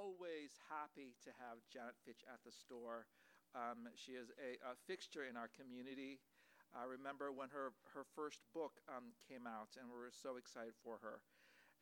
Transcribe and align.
Always 0.00 0.56
happy 0.72 1.12
to 1.28 1.30
have 1.44 1.60
Janet 1.68 1.92
Fitch 2.08 2.24
at 2.24 2.40
the 2.40 2.48
store. 2.48 3.04
Um, 3.52 3.84
she 3.92 4.16
is 4.16 4.32
a, 4.40 4.56
a, 4.64 4.72
fixture 4.88 5.28
in 5.28 5.36
our 5.36 5.52
community. 5.52 6.24
I 6.72 6.88
remember 6.88 7.28
when 7.28 7.52
her, 7.52 7.76
her 7.92 8.08
first 8.16 8.40
book 8.56 8.80
um, 8.88 9.12
came 9.28 9.44
out, 9.44 9.76
and 9.76 9.92
we 9.92 10.00
were 10.00 10.08
so 10.08 10.40
excited 10.40 10.72
for 10.80 11.04
her. 11.04 11.20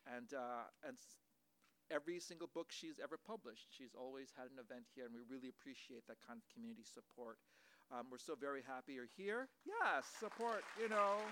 And, 0.03 0.35
uh, 0.35 0.67
and 0.83 0.99
every 1.87 2.19
single 2.19 2.51
book 2.51 2.75
she's 2.75 2.99
ever 2.99 3.15
published, 3.15 3.71
she's 3.71 3.95
always 3.95 4.35
had 4.35 4.51
an 4.51 4.59
event 4.59 4.91
here, 4.91 5.07
and 5.07 5.15
we 5.15 5.23
really 5.23 5.47
appreciate 5.47 6.03
that 6.11 6.19
kind 6.19 6.43
of 6.43 6.45
community 6.51 6.83
support. 6.83 7.39
Um, 7.87 8.11
we're 8.11 8.19
so 8.19 8.35
very 8.35 8.67
happy 8.67 8.99
you're 8.99 9.15
here. 9.15 9.47
Yes, 9.63 10.03
support, 10.19 10.67
you 10.75 10.91
know, 10.91 11.23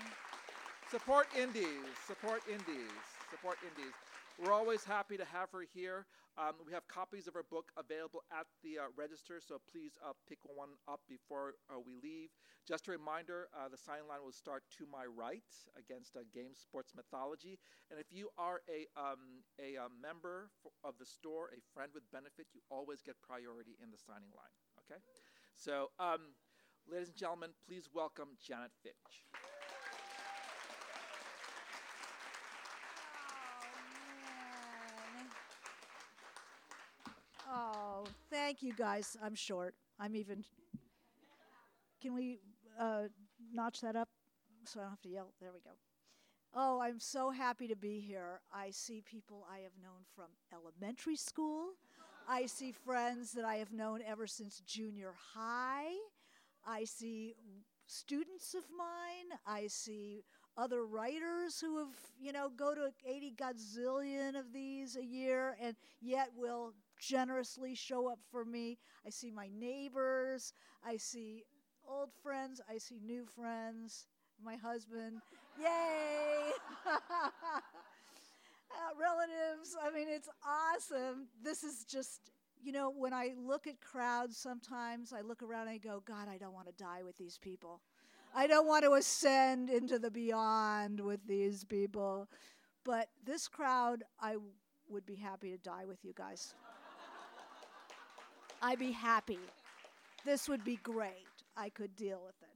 support 0.88 1.28
indies, 1.36 1.92
support 2.08 2.40
indies, 2.48 2.96
support 3.28 3.60
indies. 3.60 3.92
We're 4.38 4.52
always 4.52 4.84
happy 4.84 5.16
to 5.16 5.24
have 5.24 5.50
her 5.50 5.66
here. 5.74 6.06
Um, 6.38 6.54
we 6.64 6.72
have 6.72 6.86
copies 6.86 7.26
of 7.26 7.34
her 7.34 7.42
book 7.42 7.72
available 7.76 8.22
at 8.30 8.46
the 8.62 8.78
uh, 8.78 8.82
register, 8.94 9.42
so 9.42 9.58
please 9.66 9.98
uh, 9.98 10.12
pick 10.28 10.38
one 10.46 10.78
up 10.86 11.00
before 11.08 11.54
uh, 11.68 11.82
we 11.84 11.98
leave. 11.98 12.30
Just 12.62 12.86
a 12.86 12.92
reminder 12.92 13.48
uh, 13.50 13.66
the 13.66 13.76
sign 13.76 14.06
line 14.08 14.22
will 14.22 14.30
start 14.30 14.62
to 14.78 14.86
my 14.86 15.10
right 15.10 15.42
against 15.74 16.14
uh, 16.14 16.20
Game 16.32 16.54
Sports 16.54 16.94
Mythology. 16.94 17.58
And 17.90 17.98
if 17.98 18.06
you 18.14 18.28
are 18.38 18.62
a, 18.70 18.86
um, 18.94 19.42
a, 19.58 19.74
uh, 19.74 19.90
member 19.90 20.54
of 20.84 20.94
the 21.00 21.06
store, 21.06 21.50
a 21.50 21.58
friend 21.74 21.90
with 21.92 22.06
benefit, 22.12 22.46
you 22.54 22.60
always 22.70 23.02
get 23.02 23.18
priority 23.18 23.74
in 23.82 23.90
the 23.90 23.98
signing 23.98 24.30
line. 24.38 24.54
Okay? 24.86 25.02
So, 25.58 25.90
um, 25.98 26.38
ladies 26.86 27.08
and 27.08 27.16
gentlemen, 27.16 27.50
please 27.66 27.90
welcome 27.92 28.38
Janet 28.38 28.70
Fitch. 28.86 29.26
Oh, 37.50 38.04
thank 38.30 38.62
you 38.62 38.74
guys. 38.74 39.16
I'm 39.22 39.34
short. 39.34 39.74
I'm 39.98 40.14
even. 40.14 40.44
Can 42.02 42.14
we 42.14 42.40
uh, 42.78 43.04
notch 43.52 43.80
that 43.80 43.96
up 43.96 44.08
so 44.64 44.80
I 44.80 44.82
don't 44.82 44.90
have 44.90 45.02
to 45.02 45.08
yell? 45.08 45.32
There 45.40 45.50
we 45.52 45.60
go. 45.60 45.70
Oh, 46.54 46.80
I'm 46.80 47.00
so 47.00 47.30
happy 47.30 47.66
to 47.68 47.76
be 47.76 48.00
here. 48.00 48.40
I 48.52 48.70
see 48.70 49.02
people 49.02 49.46
I 49.50 49.58
have 49.58 49.72
known 49.82 50.04
from 50.14 50.26
elementary 50.52 51.16
school. 51.16 51.70
I 52.28 52.46
see 52.46 52.72
friends 52.72 53.32
that 53.32 53.44
I 53.44 53.56
have 53.56 53.72
known 53.72 54.00
ever 54.06 54.26
since 54.26 54.60
junior 54.66 55.14
high. 55.34 55.92
I 56.66 56.84
see 56.84 57.34
students 57.86 58.54
of 58.54 58.64
mine. 58.76 59.38
I 59.46 59.68
see 59.68 60.24
other 60.56 60.84
writers 60.84 61.60
who 61.60 61.78
have, 61.78 61.94
you 62.20 62.32
know, 62.32 62.50
go 62.54 62.74
to 62.74 62.90
80 63.06 63.34
gazillion 63.36 64.38
of 64.38 64.52
these 64.52 64.96
a 64.96 65.04
year 65.04 65.56
and 65.62 65.76
yet 66.00 66.30
will 66.36 66.74
generously 66.98 67.74
show 67.74 68.10
up 68.10 68.18
for 68.30 68.44
me. 68.44 68.78
I 69.06 69.10
see 69.10 69.30
my 69.30 69.48
neighbors. 69.56 70.52
I 70.84 70.96
see 70.96 71.44
old 71.88 72.10
friends. 72.22 72.60
I 72.68 72.78
see 72.78 73.00
new 73.04 73.24
friends. 73.24 74.06
My 74.42 74.56
husband. 74.56 75.20
Yay! 75.60 76.50
uh, 76.86 77.60
relatives. 79.00 79.76
I 79.82 79.90
mean, 79.90 80.08
it's 80.08 80.28
awesome. 80.46 81.26
This 81.42 81.64
is 81.64 81.84
just, 81.84 82.30
you 82.62 82.72
know, 82.72 82.90
when 82.90 83.12
I 83.12 83.34
look 83.36 83.66
at 83.66 83.80
crowds, 83.80 84.36
sometimes 84.36 85.12
I 85.12 85.22
look 85.22 85.42
around 85.42 85.62
and 85.62 85.70
I 85.70 85.78
go, 85.78 86.02
God, 86.06 86.28
I 86.28 86.38
don't 86.38 86.54
want 86.54 86.68
to 86.68 86.82
die 86.82 87.02
with 87.04 87.16
these 87.16 87.38
people. 87.38 87.80
I 88.34 88.46
don't 88.46 88.66
want 88.66 88.84
to 88.84 88.92
ascend 88.92 89.70
into 89.70 89.98
the 89.98 90.10
beyond 90.10 91.00
with 91.00 91.26
these 91.26 91.64
people. 91.64 92.28
But 92.84 93.08
this 93.24 93.48
crowd, 93.48 94.04
I 94.20 94.36
would 94.88 95.06
be 95.06 95.16
happy 95.16 95.50
to 95.50 95.58
die 95.58 95.86
with 95.86 96.04
you 96.04 96.12
guys. 96.14 96.54
I'd 98.60 98.78
be 98.78 98.92
happy. 98.92 99.38
This 100.24 100.48
would 100.48 100.64
be 100.64 100.76
great. 100.82 101.12
I 101.56 101.68
could 101.68 101.94
deal 101.94 102.20
with 102.24 102.34
it. 102.42 102.48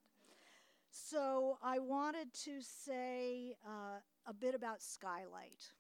So 0.91 1.59
I 1.63 1.79
wanted 1.79 2.33
to 2.45 2.61
say 2.61 3.55
uh, 3.67 3.99
a 4.27 4.35
bit 4.35 4.55
about 4.55 4.83
Skylight. 4.83 5.73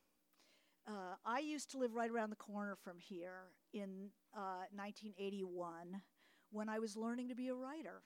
Uh, 0.86 1.16
I 1.24 1.40
used 1.40 1.70
to 1.72 1.78
live 1.78 1.94
right 1.94 2.10
around 2.10 2.30
the 2.30 2.36
corner 2.36 2.76
from 2.76 2.98
here 2.98 3.50
in 3.72 4.10
uh, 4.34 4.66
1981 4.74 6.02
when 6.50 6.68
I 6.68 6.78
was 6.78 6.96
learning 6.96 7.28
to 7.28 7.34
be 7.34 7.48
a 7.48 7.54
writer. 7.54 8.02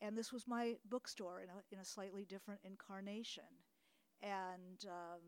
And 0.00 0.18
this 0.18 0.32
was 0.32 0.48
my 0.48 0.74
bookstore 0.88 1.40
in 1.40 1.48
a, 1.48 1.62
in 1.72 1.80
a 1.80 1.84
slightly 1.84 2.24
different 2.24 2.60
incarnation. 2.64 3.44
And 4.22 4.84
um, 4.86 5.20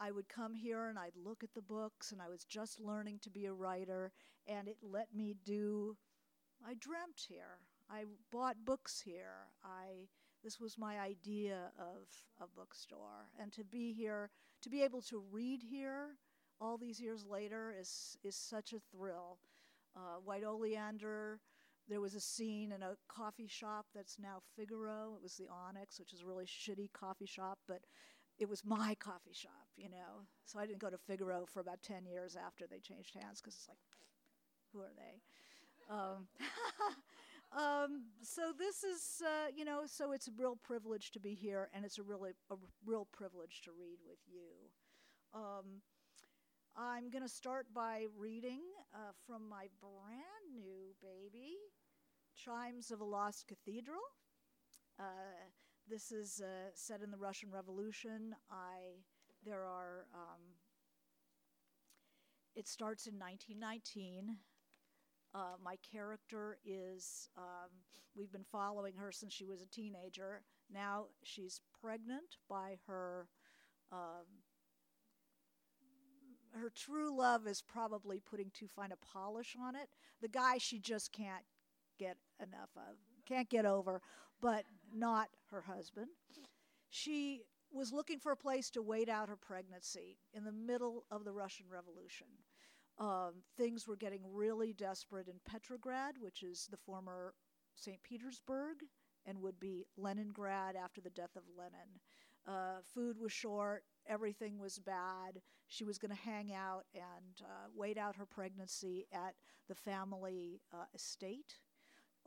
I 0.00 0.10
would 0.10 0.28
come 0.28 0.54
here 0.54 0.88
and 0.88 0.98
I'd 0.98 1.16
look 1.22 1.44
at 1.44 1.52
the 1.54 1.60
books, 1.60 2.10
and 2.10 2.22
I 2.22 2.28
was 2.28 2.44
just 2.44 2.80
learning 2.80 3.18
to 3.22 3.30
be 3.30 3.44
a 3.44 3.52
writer, 3.52 4.12
and 4.46 4.66
it 4.66 4.78
let 4.82 5.14
me 5.14 5.36
do. 5.44 5.96
I 6.66 6.74
dreamt 6.74 7.26
here. 7.28 7.58
I 7.90 8.04
bought 8.32 8.64
books 8.64 9.00
here. 9.00 9.48
I 9.62 10.08
this 10.42 10.58
was 10.58 10.78
my 10.78 10.98
idea 10.98 11.70
of 11.78 12.08
a 12.40 12.46
bookstore, 12.56 13.28
and 13.38 13.52
to 13.52 13.62
be 13.62 13.92
here, 13.92 14.30
to 14.62 14.70
be 14.70 14.82
able 14.82 15.02
to 15.02 15.22
read 15.30 15.62
here, 15.62 16.16
all 16.62 16.78
these 16.78 16.98
years 16.98 17.26
later, 17.26 17.74
is 17.78 18.16
is 18.24 18.36
such 18.36 18.72
a 18.72 18.80
thrill. 18.90 19.38
Uh, 19.94 20.20
White 20.24 20.44
Oleander. 20.44 21.40
There 21.88 22.00
was 22.00 22.14
a 22.14 22.20
scene 22.20 22.70
in 22.70 22.82
a 22.82 22.96
coffee 23.08 23.48
shop 23.48 23.86
that's 23.92 24.16
now 24.18 24.40
Figaro. 24.56 25.14
It 25.16 25.22
was 25.22 25.34
the 25.34 25.48
Onyx, 25.48 25.98
which 25.98 26.12
is 26.12 26.22
a 26.22 26.26
really 26.26 26.46
shitty 26.46 26.92
coffee 26.92 27.26
shop, 27.26 27.58
but 27.66 27.80
it 28.40 28.48
was 28.48 28.64
my 28.64 28.96
coffee 28.98 29.34
shop, 29.34 29.68
you 29.76 29.88
know. 29.90 30.26
So 30.46 30.58
I 30.58 30.66
didn't 30.66 30.80
go 30.80 30.90
to 30.90 30.98
Figaro 30.98 31.44
for 31.46 31.60
about 31.60 31.82
10 31.82 32.06
years 32.06 32.36
after 32.36 32.66
they 32.66 32.80
changed 32.80 33.14
hands 33.14 33.40
because 33.40 33.54
it's 33.54 33.68
like, 33.68 33.78
who 34.72 34.80
are 34.80 34.92
they? 34.96 35.20
Um, 35.90 36.26
um, 37.52 38.02
so 38.22 38.52
this 38.56 38.82
is, 38.82 39.22
uh, 39.24 39.50
you 39.54 39.64
know, 39.64 39.82
so 39.86 40.12
it's 40.12 40.28
a 40.28 40.32
real 40.38 40.56
privilege 40.56 41.10
to 41.12 41.20
be 41.20 41.34
here, 41.34 41.68
and 41.74 41.84
it's 41.84 41.98
a 41.98 42.02
really 42.02 42.30
a 42.50 42.56
real 42.86 43.06
privilege 43.12 43.60
to 43.64 43.70
read 43.78 43.98
with 44.08 44.18
you. 44.26 44.70
Um, 45.34 45.82
I'm 46.76 47.10
going 47.10 47.22
to 47.24 47.28
start 47.28 47.66
by 47.74 48.06
reading 48.16 48.60
uh, 48.94 49.12
from 49.26 49.48
my 49.48 49.66
brand 49.80 50.54
new 50.54 50.94
baby, 51.02 51.56
Chimes 52.34 52.90
of 52.90 53.00
a 53.00 53.04
Lost 53.04 53.46
Cathedral. 53.48 54.00
Uh, 54.98 55.50
this 55.90 56.12
is 56.12 56.40
uh, 56.42 56.70
set 56.74 57.02
in 57.02 57.10
the 57.10 57.18
Russian 57.18 57.50
Revolution. 57.50 58.34
I 58.50 59.02
there 59.44 59.64
are 59.64 60.06
um, 60.14 60.40
it 62.54 62.68
starts 62.68 63.06
in 63.06 63.14
1919. 63.14 64.36
Uh, 65.34 65.38
my 65.62 65.76
character 65.90 66.58
is 66.64 67.28
um, 67.36 67.70
we've 68.16 68.30
been 68.30 68.44
following 68.52 68.94
her 68.96 69.10
since 69.10 69.32
she 69.32 69.44
was 69.44 69.62
a 69.62 69.66
teenager. 69.66 70.42
Now 70.72 71.06
she's 71.24 71.60
pregnant 71.82 72.36
by 72.48 72.76
her. 72.86 73.26
Um, 73.90 74.26
her 76.52 76.70
true 76.74 77.16
love 77.16 77.46
is 77.46 77.62
probably 77.62 78.20
putting 78.20 78.50
too 78.52 78.66
fine 78.66 78.92
a 78.92 78.96
polish 78.96 79.56
on 79.60 79.74
it. 79.74 79.88
The 80.20 80.28
guy 80.28 80.58
she 80.58 80.78
just 80.78 81.12
can't 81.12 81.44
get 81.98 82.16
enough 82.40 82.70
of, 82.76 82.96
can't 83.26 83.48
get 83.48 83.64
over 83.66 84.00
but 84.40 84.64
not 84.94 85.28
her 85.50 85.62
husband. 85.62 86.08
She 86.88 87.42
was 87.72 87.92
looking 87.92 88.18
for 88.18 88.32
a 88.32 88.36
place 88.36 88.70
to 88.70 88.82
wait 88.82 89.08
out 89.08 89.28
her 89.28 89.36
pregnancy 89.36 90.18
in 90.34 90.44
the 90.44 90.52
middle 90.52 91.04
of 91.10 91.24
the 91.24 91.32
Russian 91.32 91.66
Revolution. 91.70 92.26
Um, 92.98 93.42
things 93.56 93.86
were 93.86 93.96
getting 93.96 94.20
really 94.30 94.72
desperate 94.72 95.28
in 95.28 95.40
Petrograd, 95.46 96.16
which 96.18 96.42
is 96.42 96.68
the 96.70 96.76
former 96.76 97.34
St. 97.74 98.02
Petersburg 98.02 98.84
and 99.24 99.40
would 99.40 99.58
be 99.60 99.86
Leningrad 99.96 100.76
after 100.76 101.00
the 101.00 101.10
death 101.10 101.36
of 101.36 101.42
Lenin. 101.56 102.00
Uh, 102.46 102.80
food 102.94 103.18
was 103.18 103.32
short, 103.32 103.84
everything 104.06 104.58
was 104.58 104.78
bad. 104.78 105.40
She 105.68 105.84
was 105.84 105.98
going 105.98 106.10
to 106.10 106.22
hang 106.22 106.52
out 106.52 106.84
and 106.94 107.42
uh, 107.42 107.68
wait 107.74 107.96
out 107.96 108.16
her 108.16 108.26
pregnancy 108.26 109.06
at 109.12 109.34
the 109.68 109.74
family 109.74 110.60
uh, 110.72 110.86
estate 110.94 111.58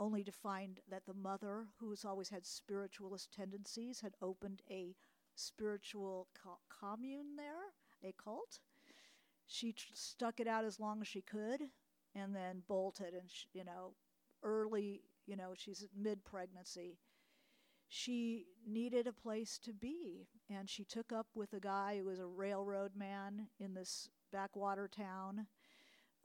only 0.04 0.24
to 0.26 0.32
find 0.34 0.80
that 0.90 1.06
the 1.06 1.14
mother, 1.14 1.68
who 1.80 1.90
has 1.92 2.04
always 2.06 2.30
had 2.30 2.46
spiritualist 2.46 3.32
tendencies, 3.34 4.02
had 4.02 4.16
opened 4.22 4.62
a 4.70 4.96
spiritual 5.36 6.28
co- 6.44 6.60
commune 6.70 7.38
there, 7.38 7.74
a 8.04 8.14
cult. 8.14 8.60
She 9.48 9.74
tr- 9.74 9.94
stuck 9.94 10.40
it 10.42 10.48
out 10.48 10.66
as 10.66 10.80
long 10.80 11.02
as 11.02 11.08
she 11.08 11.22
could, 11.22 11.62
and 12.16 12.36
then 12.36 12.64
bolted, 12.68 13.14
and 13.14 13.32
sh- 13.32 13.46
you 13.54 13.64
know, 13.64 13.96
early, 14.44 15.04
you 15.26 15.38
know, 15.38 15.54
she's 15.56 15.88
mid 15.96 16.26
pregnancy. 16.26 17.00
She 17.90 18.48
needed 18.68 19.08
a 19.08 19.14
place 19.14 19.60
to 19.60 19.74
be, 19.74 20.28
and 20.50 20.70
she 20.70 20.84
took 20.86 21.14
up 21.14 21.28
with 21.36 21.54
a 21.54 21.60
guy 21.62 21.98
who 22.00 22.06
was 22.06 22.20
a 22.20 22.26
railroad 22.28 22.96
man 22.96 23.48
in 23.60 23.74
this 23.76 24.10
backwater 24.32 24.88
town. 24.90 25.48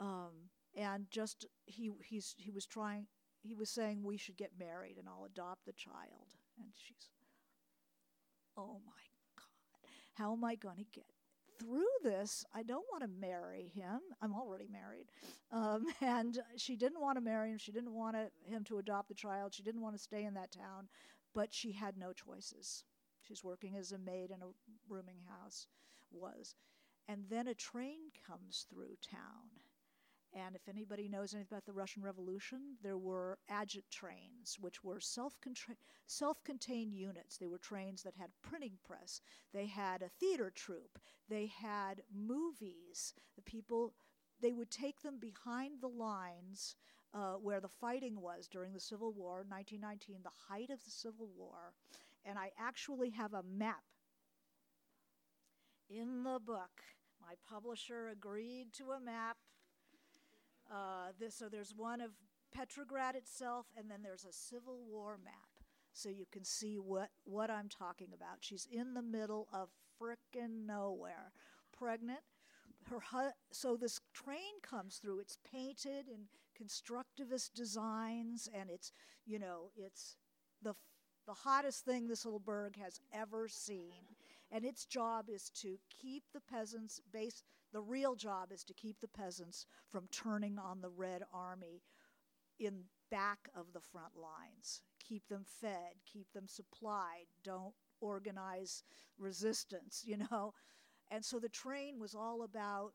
Um, 0.01 0.51
and 0.77 1.07
just 1.11 1.47
he 1.67 1.91
he's 2.05 2.35
he 2.39 2.51
was 2.51 2.67
trying 2.67 3.07
he 3.43 3.55
was 3.55 3.70
saying 3.70 4.02
we 4.02 4.17
should 4.17 4.37
get 4.37 4.52
married 4.58 4.96
and 4.99 5.08
I'll 5.08 5.25
adopt 5.25 5.64
the 5.67 5.73
child. 5.73 6.35
And 6.58 6.69
she's, 6.75 7.08
oh 8.56 8.81
my 8.87 9.02
God, 9.37 9.90
how 10.14 10.32
am 10.32 10.44
I 10.44 10.55
going 10.55 10.79
to 10.79 10.85
get 10.93 11.06
through 11.58 11.87
this? 12.02 12.44
I 12.55 12.62
don't 12.62 12.87
want 12.90 13.05
to 13.05 13.20
marry 13.20 13.70
him. 13.75 14.00
I'm 14.20 14.35
already 14.35 14.69
married. 14.69 15.06
Um, 15.52 15.87
and 16.00 16.38
she 16.56 16.76
didn't 16.76 17.00
want 17.00 17.17
to 17.17 17.25
marry 17.25 17.50
him. 17.50 17.58
She 17.58 17.73
didn't 17.73 17.94
want 17.94 18.17
him 18.44 18.64
to 18.64 18.79
adopt 18.79 19.08
the 19.08 19.14
child. 19.14 19.55
She 19.55 19.62
didn't 19.62 19.82
want 19.82 19.96
to 19.96 20.02
stay 20.02 20.25
in 20.25 20.34
that 20.34 20.52
town, 20.52 20.88
but 21.34 21.55
she 21.55 21.73
had 21.73 21.96
no 21.96 22.12
choices. 22.12 22.84
She's 23.23 23.44
working 23.44 23.76
as 23.76 23.93
a 23.93 23.99
maid 23.99 24.31
in 24.31 24.43
a 24.43 24.52
rooming 24.88 25.20
house, 25.29 25.67
was. 26.11 26.55
And 27.08 27.25
then 27.31 27.49
a 27.49 27.55
train 27.55 28.11
comes 28.26 28.67
through 28.70 28.96
town 29.11 29.49
and 30.38 30.55
if 30.55 30.69
anybody 30.69 31.08
knows 31.08 31.35
anything 31.35 31.52
about 31.52 31.67
the 31.67 31.73
Russian 31.73 32.02
Revolution, 32.02 32.76
there 32.82 32.99
were 32.99 33.38
agit 33.50 33.85
trains, 33.90 34.56
which 34.61 34.85
were 34.85 35.00
self 35.00 35.35
contained 36.44 36.94
units. 36.94 37.37
They 37.37 37.46
were 37.46 37.58
trains 37.58 38.02
that 38.02 38.14
had 38.17 38.31
printing 38.43 38.79
press. 38.87 39.20
They 39.52 39.67
had 39.67 40.02
a 40.02 40.08
theater 40.20 40.50
troupe. 40.55 40.99
They 41.29 41.46
had 41.46 42.02
movies. 42.14 43.14
The 43.37 43.43
people, 43.43 43.94
they 44.40 44.52
would 44.52 44.70
take 44.70 45.02
them 45.02 45.19
behind 45.19 45.81
the 45.81 45.88
lines 45.88 46.76
uh, 47.14 47.34
where 47.34 47.61
the 47.61 47.69
fighting 47.69 48.20
was 48.20 48.49
during 48.49 48.73
the 48.73 48.81
Civil 48.81 49.12
War, 49.12 49.44
1919, 49.49 50.20
the 50.23 50.31
height 50.49 50.70
of 50.70 50.84
the 50.84 50.91
Civil 50.91 51.29
War. 51.37 51.73
And 52.25 52.38
I 52.38 52.50
actually 52.58 53.11
have 53.11 53.34
a 53.34 53.43
map 53.43 53.84
in 55.88 56.23
the 56.23 56.38
book. 56.38 56.82
My 57.20 57.34
publisher 57.49 58.08
agreed 58.08 58.73
to 58.75 58.93
a 58.93 59.00
map 59.00 59.38
uh, 60.70 61.12
this, 61.19 61.35
so 61.35 61.49
there's 61.49 61.75
one 61.76 62.00
of 62.00 62.11
Petrograd 62.53 63.15
itself, 63.15 63.67
and 63.76 63.91
then 63.91 64.00
there's 64.03 64.25
a 64.25 64.32
Civil 64.32 64.81
War 64.91 65.19
map. 65.23 65.35
So 65.93 66.09
you 66.09 66.26
can 66.31 66.44
see 66.44 66.76
what, 66.76 67.11
what 67.25 67.50
I'm 67.50 67.69
talking 67.69 68.09
about. 68.15 68.38
She's 68.41 68.67
in 68.70 68.94
the 68.94 69.03
middle 69.03 69.49
of 69.53 69.69
frickin' 70.00 70.67
nowhere, 70.67 71.32
pregnant. 71.76 72.20
Her 72.88 73.00
hu- 73.11 73.32
so 73.50 73.76
this 73.76 74.00
train 74.15 74.61
comes 74.62 74.97
through. 74.97 75.19
It's 75.20 75.38
painted 75.50 76.06
in 76.09 76.29
constructivist 76.61 77.55
designs, 77.55 78.49
and 78.55 78.70
it's 78.70 78.93
you 79.26 79.38
know 79.38 79.70
it's 79.76 80.17
the 80.62 80.75
the 81.26 81.35
hottest 81.35 81.85
thing 81.85 82.06
this 82.06 82.25
little 82.25 82.41
burg 82.41 82.76
has 82.76 83.00
ever 83.12 83.49
seen. 83.49 84.17
And 84.50 84.65
its 84.65 84.87
job 84.87 85.26
is 85.29 85.50
to 85.61 85.79
keep 85.91 86.23
the 86.32 86.41
peasants 86.41 87.03
base 87.12 87.43
the 87.73 87.81
real 87.81 88.15
job 88.15 88.53
is 88.53 88.65
to 88.65 88.75
keep 88.75 89.00
the 89.00 89.09
peasants 89.09 89.67
from 89.91 90.09
turning 90.11 90.59
on 90.59 90.81
the 90.81 90.88
Red 90.88 91.23
Army 91.32 91.82
in 92.59 92.85
back 93.11 93.49
of 93.55 93.73
the 93.73 93.81
front 93.81 94.17
lines. 94.17 94.82
Keep 95.06 95.29
them 95.29 95.44
fed, 95.44 95.94
keep 96.05 96.32
them 96.32 96.47
supplied, 96.47 97.26
don't 97.43 97.75
organize 98.00 98.82
resistance, 99.19 100.03
you 100.06 100.17
know. 100.17 100.53
And 101.11 101.25
so 101.25 101.38
the 101.38 101.49
train 101.49 101.99
was 101.99 102.15
all 102.15 102.43
about 102.43 102.93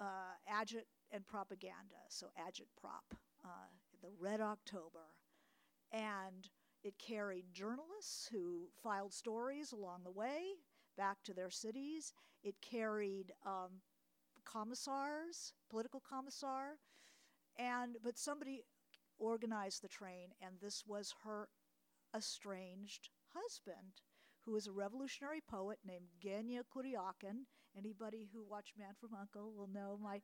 uh, 0.00 0.34
agit 0.50 0.86
and 1.12 1.26
propaganda, 1.26 2.00
so 2.08 2.28
agitprop, 2.38 3.16
uh, 3.44 3.70
the 4.02 4.10
Red 4.18 4.40
October. 4.40 5.14
And 5.92 6.48
it 6.82 6.98
carried 6.98 7.52
journalists 7.52 8.28
who 8.32 8.68
filed 8.82 9.12
stories 9.12 9.72
along 9.72 10.00
the 10.04 10.10
way 10.10 10.54
back 10.96 11.18
to 11.24 11.34
their 11.34 11.50
cities. 11.50 12.12
It 12.42 12.56
carried 12.60 13.32
um, 13.46 13.82
commissars, 14.44 15.52
political 15.70 16.00
commissar, 16.00 16.78
and 17.58 17.96
but 18.02 18.18
somebody 18.18 18.64
organized 19.18 19.82
the 19.82 19.88
train, 19.88 20.30
and 20.40 20.56
this 20.60 20.84
was 20.86 21.14
her 21.24 21.48
estranged 22.16 23.10
husband, 23.34 24.02
who 24.44 24.52
was 24.52 24.66
a 24.66 24.72
revolutionary 24.72 25.40
poet 25.40 25.78
named 25.86 26.06
Genya 26.22 26.62
Kuryakin. 26.74 27.46
Anybody 27.76 28.28
who 28.32 28.42
watched 28.42 28.78
Man 28.78 28.94
from 29.00 29.10
Uncle 29.18 29.52
will 29.56 29.68
know 29.68 29.98
my 30.02 30.20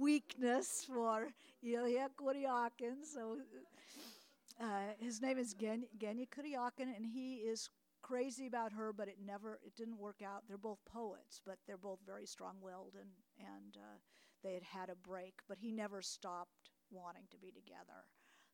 weakness 0.00 0.84
for 0.86 1.30
Ilya 1.62 2.10
Kuryakin. 2.16 3.04
So 3.04 3.38
uh, 4.60 4.94
his 4.98 5.20
name 5.20 5.38
is 5.38 5.54
Gen- 5.54 5.86
Genya 5.98 6.28
Kuryakin, 6.28 6.94
and 6.94 7.04
he 7.04 7.36
is 7.36 7.68
crazy 8.02 8.46
about 8.46 8.72
her, 8.72 8.92
but 8.92 9.08
it 9.08 9.16
never 9.24 9.58
it 9.64 9.74
didn't 9.76 9.98
work 9.98 10.20
out. 10.24 10.42
They're 10.46 10.58
both 10.58 10.78
poets, 10.84 11.40
but 11.44 11.56
they're 11.66 11.76
both 11.78 11.98
very 12.06 12.26
strong-willed, 12.26 12.94
and 13.00 13.10
and 13.38 13.76
uh, 13.76 13.98
they 14.42 14.54
had 14.54 14.62
had 14.62 14.90
a 14.90 14.96
break. 15.08 15.40
But 15.48 15.58
he 15.58 15.72
never 15.72 16.02
stopped 16.02 16.70
wanting 16.90 17.26
to 17.30 17.38
be 17.38 17.50
together. 17.50 18.06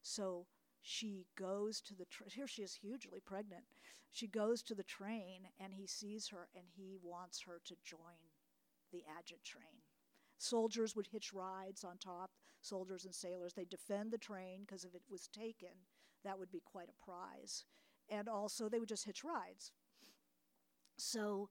So 0.03 0.47
she 0.83 1.27
goes 1.37 1.81
to 1.83 1.95
the 1.95 2.07
tra- 2.07 2.31
here. 2.31 2.47
She 2.47 2.63
is 2.63 2.75
hugely 2.75 3.21
pregnant. 3.21 3.65
She 4.11 4.27
goes 4.27 4.63
to 4.65 4.75
the 4.75 4.83
train, 4.83 5.49
and 5.61 5.73
he 5.73 5.87
sees 5.87 6.29
her, 6.29 6.49
and 6.55 6.65
he 6.77 6.97
wants 7.03 7.43
her 7.43 7.61
to 7.65 7.77
join 7.85 8.33
the 8.93 9.05
Agit 9.19 9.45
train. 9.45 9.83
Soldiers 10.39 10.97
would 10.97 11.09
hitch 11.09 11.33
rides 11.33 11.85
on 11.85 11.99
top. 11.99 12.31
Soldiers 12.63 13.05
and 13.05 13.15
sailors 13.15 13.55
they 13.55 13.65
defend 13.65 14.11
the 14.11 14.19
train 14.19 14.63
because 14.67 14.85
if 14.85 14.95
it 14.95 15.03
was 15.09 15.29
taken, 15.29 15.87
that 16.25 16.39
would 16.39 16.51
be 16.51 16.61
quite 16.65 16.89
a 16.89 17.05
prize 17.05 17.65
and 18.11 18.29
also 18.29 18.69
they 18.69 18.79
would 18.79 18.89
just 18.89 19.05
hitch 19.05 19.23
rides. 19.25 19.73
So 20.99 21.49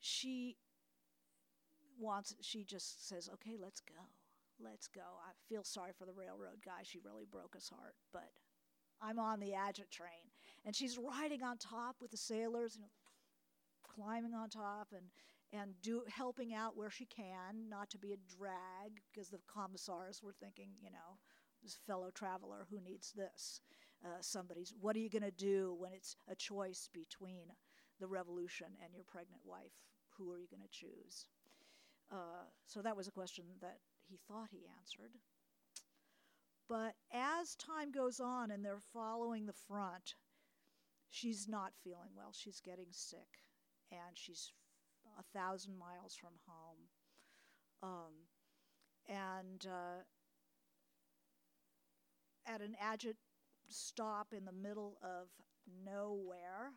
she 0.00 0.56
wants, 1.98 2.34
she 2.40 2.64
just 2.64 3.08
says, 3.08 3.28
okay, 3.34 3.56
let's 3.60 3.80
go. 3.80 4.02
Let's 4.60 4.88
go. 4.88 5.00
I 5.00 5.30
feel 5.48 5.62
sorry 5.62 5.92
for 5.96 6.04
the 6.04 6.12
railroad 6.12 6.62
guy. 6.64 6.82
She 6.82 6.98
really 7.04 7.26
broke 7.30 7.54
his 7.54 7.68
heart, 7.68 7.94
but 8.12 8.30
I'm 9.00 9.18
on 9.18 9.40
the 9.40 9.52
Agit 9.52 9.90
train. 9.90 10.32
And 10.64 10.74
she's 10.74 10.98
riding 10.98 11.42
on 11.42 11.58
top 11.58 11.96
with 12.00 12.10
the 12.10 12.16
sailors, 12.16 12.74
you 12.74 12.82
know, 12.82 12.88
climbing 13.82 14.34
on 14.34 14.48
top 14.50 14.88
and, 14.92 15.06
and 15.52 15.74
do, 15.80 16.02
helping 16.08 16.54
out 16.54 16.76
where 16.76 16.90
she 16.90 17.06
can, 17.06 17.68
not 17.68 17.90
to 17.90 17.98
be 17.98 18.12
a 18.12 18.36
drag, 18.36 19.00
because 19.12 19.28
the 19.28 19.38
commissars 19.46 20.22
were 20.22 20.34
thinking, 20.40 20.70
you 20.82 20.90
know, 20.90 21.18
this 21.62 21.78
fellow 21.86 22.10
traveler 22.12 22.66
who 22.70 22.80
needs 22.80 23.12
this 23.12 23.60
uh, 24.04 24.20
somebody's. 24.20 24.74
What 24.80 24.96
are 24.96 25.00
you 25.00 25.10
going 25.10 25.22
to 25.22 25.30
do 25.30 25.76
when 25.78 25.92
it's 25.92 26.16
a 26.30 26.34
choice 26.34 26.88
between 26.92 27.46
the 28.00 28.06
revolution 28.06 28.68
and 28.84 28.94
your 28.94 29.04
pregnant 29.04 29.42
wife? 29.44 29.72
Who 30.16 30.30
are 30.30 30.38
you 30.38 30.46
going 30.50 30.62
to 30.62 30.68
choose? 30.68 31.26
Uh, 32.10 32.46
so 32.66 32.80
that 32.82 32.96
was 32.96 33.06
a 33.06 33.12
question 33.12 33.44
that 33.60 33.78
he 34.08 34.18
thought 34.28 34.48
he 34.50 34.66
answered. 34.78 35.12
But 36.68 36.94
as 37.12 37.54
time 37.54 37.90
goes 37.90 38.20
on 38.20 38.50
and 38.50 38.64
they're 38.64 38.80
following 38.92 39.46
the 39.46 39.52
front, 39.52 40.14
she's 41.10 41.48
not 41.48 41.72
feeling 41.82 42.10
well. 42.16 42.32
She's 42.32 42.60
getting 42.60 42.88
sick, 42.90 43.42
and 43.90 44.14
she's 44.14 44.52
a 45.18 45.38
thousand 45.38 45.78
miles 45.78 46.14
from 46.14 46.32
home. 46.46 46.88
Um, 47.82 48.12
and 49.08 49.66
uh, 49.66 50.02
at 52.46 52.60
an 52.60 52.74
agit 52.82 53.16
stop 53.68 54.28
in 54.36 54.44
the 54.44 54.52
middle 54.52 54.98
of 55.02 55.28
nowhere. 55.84 56.72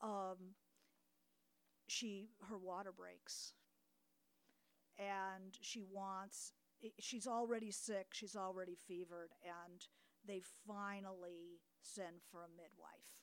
Um, 0.00 0.54
she 1.88 2.28
her 2.48 2.58
water 2.58 2.92
breaks, 2.92 3.54
and 4.98 5.56
she 5.60 5.82
wants. 5.82 6.52
She's 7.00 7.26
already 7.26 7.70
sick. 7.70 8.08
She's 8.12 8.36
already 8.36 8.76
fevered, 8.76 9.30
and 9.42 9.86
they 10.26 10.42
finally 10.66 11.60
send 11.82 12.22
for 12.30 12.42
a 12.44 12.48
midwife. 12.48 13.18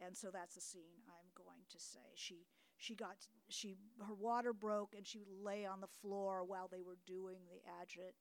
And 0.00 0.16
so 0.16 0.30
that's 0.32 0.54
the 0.54 0.60
scene 0.60 1.02
I'm 1.08 1.30
going 1.34 1.64
to 1.70 1.78
say. 1.80 2.14
She 2.14 2.46
she 2.76 2.94
got 2.94 3.16
she 3.48 3.76
her 4.06 4.14
water 4.14 4.52
broke 4.52 4.94
and 4.96 5.06
she 5.06 5.24
lay 5.42 5.66
on 5.66 5.80
the 5.80 5.88
floor 6.00 6.44
while 6.44 6.68
they 6.68 6.82
were 6.82 6.98
doing 7.06 7.40
the 7.50 7.60
agit 7.82 8.14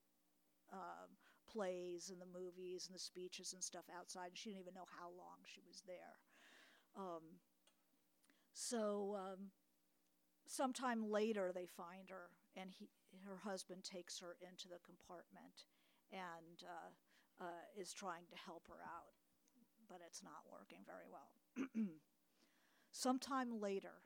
um, 0.74 1.18
plays 1.52 2.10
and 2.10 2.20
the 2.20 2.26
movies 2.40 2.88
and 2.88 2.96
the 2.96 3.00
speeches 3.00 3.54
and 3.54 3.64
stuff 3.64 3.86
outside. 3.96 4.30
And 4.30 4.38
she 4.38 4.50
didn't 4.50 4.62
even 4.62 4.74
know 4.74 4.90
how 5.00 5.10
long 5.10 5.46
she 5.46 5.62
was 5.68 5.84
there. 5.86 6.18
Um, 6.98 7.40
so 8.54 9.16
um, 9.18 9.52
sometime 10.48 11.12
later, 11.12 11.52
they 11.54 11.66
find 11.66 12.10
her, 12.10 12.30
and 12.56 12.72
he, 12.72 12.90
her 13.26 13.38
husband 13.44 13.84
takes 13.84 14.20
her 14.20 14.36
into 14.42 14.68
the 14.68 14.80
compartment 14.86 15.66
and 16.12 16.64
uh, 16.64 17.44
uh, 17.46 17.80
is 17.80 17.94
trying 17.94 18.26
to 18.30 18.36
help 18.46 18.68
her 18.68 18.82
out, 18.84 19.14
but 19.90 20.00
it's 20.06 20.24
not 20.24 20.44
working 20.52 20.80
very 20.86 21.08
well. 21.12 21.66
sometime 22.92 23.62
later, 23.62 24.02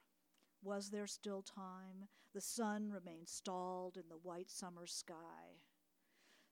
was 0.63 0.89
there 0.89 1.07
still 1.07 1.41
time? 1.41 2.07
The 2.33 2.41
sun 2.41 2.89
remained 2.89 3.27
stalled 3.27 3.97
in 3.97 4.03
the 4.09 4.15
white 4.15 4.49
summer 4.49 4.87
sky. 4.87 5.61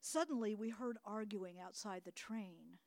Suddenly, 0.01 0.55
we 0.55 0.69
heard 0.69 0.98
arguing 1.05 1.60
outside 1.60 2.03
the 2.05 2.12
train. 2.12 2.79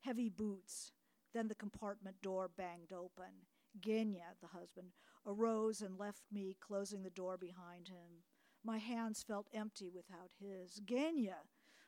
Heavy 0.00 0.28
boots. 0.28 0.92
Then 1.34 1.48
the 1.48 1.54
compartment 1.54 2.22
door 2.22 2.50
banged 2.56 2.92
open. 2.92 3.46
Genya, 3.78 4.34
the 4.40 4.48
husband, 4.48 4.88
arose 5.26 5.82
and 5.82 5.98
left 5.98 6.22
me, 6.32 6.56
closing 6.60 7.02
the 7.02 7.10
door 7.10 7.36
behind 7.36 7.88
him. 7.88 8.24
My 8.64 8.78
hands 8.78 9.22
felt 9.22 9.48
empty 9.52 9.88
without 9.88 10.30
his. 10.38 10.80
Genya! 10.84 11.36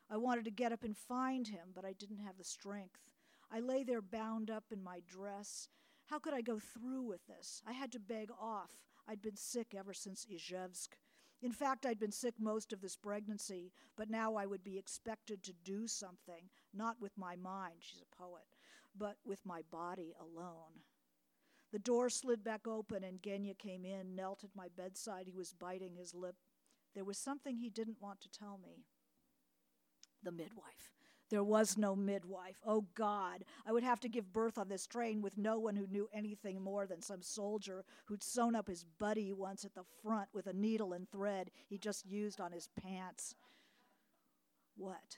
I 0.09 0.17
wanted 0.17 0.45
to 0.45 0.51
get 0.51 0.71
up 0.71 0.83
and 0.83 0.95
find 0.97 1.47
him, 1.47 1.69
but 1.73 1.85
I 1.85 1.93
didn't 1.93 2.19
have 2.19 2.37
the 2.37 2.43
strength. 2.43 3.13
I 3.51 3.59
lay 3.59 3.83
there 3.83 4.01
bound 4.01 4.49
up 4.49 4.65
in 4.71 4.83
my 4.83 5.01
dress. 5.07 5.69
How 6.05 6.19
could 6.19 6.33
I 6.33 6.41
go 6.41 6.59
through 6.59 7.03
with 7.03 7.25
this? 7.27 7.61
I 7.65 7.71
had 7.73 7.91
to 7.93 7.99
beg 7.99 8.29
off. 8.39 8.71
I'd 9.07 9.21
been 9.21 9.35
sick 9.35 9.73
ever 9.77 9.93
since 9.93 10.25
Izhevsk. 10.25 10.89
In 11.41 11.51
fact, 11.51 11.85
I'd 11.85 11.99
been 11.99 12.11
sick 12.11 12.35
most 12.39 12.71
of 12.71 12.81
this 12.81 12.95
pregnancy, 12.95 13.73
but 13.97 14.09
now 14.09 14.35
I 14.35 14.45
would 14.45 14.63
be 14.63 14.77
expected 14.77 15.43
to 15.43 15.53
do 15.65 15.87
something, 15.87 16.49
not 16.73 17.01
with 17.01 17.17
my 17.17 17.35
mind, 17.35 17.75
she's 17.79 18.01
a 18.01 18.15
poet, 18.15 18.55
but 18.97 19.17
with 19.25 19.45
my 19.45 19.61
body 19.69 20.13
alone. 20.19 20.81
The 21.73 21.79
door 21.79 22.07
slid 22.11 22.43
back 22.43 22.67
open 22.67 23.03
and 23.03 23.19
Genya 23.19 23.57
came 23.57 23.83
in, 23.83 24.15
knelt 24.15 24.43
at 24.43 24.55
my 24.55 24.67
bedside. 24.77 25.25
He 25.25 25.33
was 25.33 25.53
biting 25.53 25.95
his 25.95 26.13
lip. 26.13 26.35
There 26.93 27.03
was 27.03 27.17
something 27.17 27.57
he 27.57 27.71
didn't 27.71 27.99
want 27.99 28.21
to 28.21 28.31
tell 28.31 28.59
me. 28.63 28.85
The 30.21 30.31
midwife. 30.31 30.91
There 31.31 31.43
was 31.43 31.75
no 31.75 31.95
midwife. 31.95 32.57
Oh 32.63 32.85
God, 32.93 33.43
I 33.65 33.71
would 33.71 33.81
have 33.81 33.99
to 34.01 34.07
give 34.07 34.31
birth 34.31 34.59
on 34.59 34.69
this 34.69 34.85
train 34.85 35.23
with 35.23 35.35
no 35.35 35.57
one 35.57 35.75
who 35.75 35.87
knew 35.87 36.07
anything 36.13 36.61
more 36.61 36.85
than 36.85 37.01
some 37.01 37.23
soldier 37.23 37.83
who'd 38.05 38.21
sewn 38.21 38.53
up 38.53 38.67
his 38.67 38.85
buddy 38.99 39.33
once 39.33 39.65
at 39.65 39.73
the 39.73 39.83
front 40.03 40.29
with 40.31 40.45
a 40.45 40.53
needle 40.53 40.93
and 40.93 41.09
thread 41.09 41.49
he 41.67 41.79
just 41.79 42.05
used 42.05 42.39
on 42.39 42.51
his 42.51 42.69
pants. 42.79 43.33
What? 44.77 45.17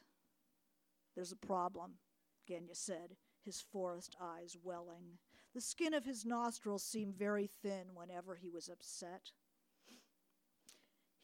There's 1.16 1.34
a 1.34 1.48
problem, 1.48 1.96
Genya 2.50 2.78
said, 2.78 3.18
his 3.44 3.60
forest 3.60 4.16
eyes 4.22 4.56
welling. 4.64 5.18
The 5.56 5.62
skin 5.62 5.94
of 5.94 6.06
his 6.06 6.26
nostrils 6.26 6.84
seemed 6.84 7.16
very 7.16 7.48
thin 7.48 7.96
whenever 7.96 8.36
he 8.36 8.50
was 8.50 8.70
upset. 8.70 9.32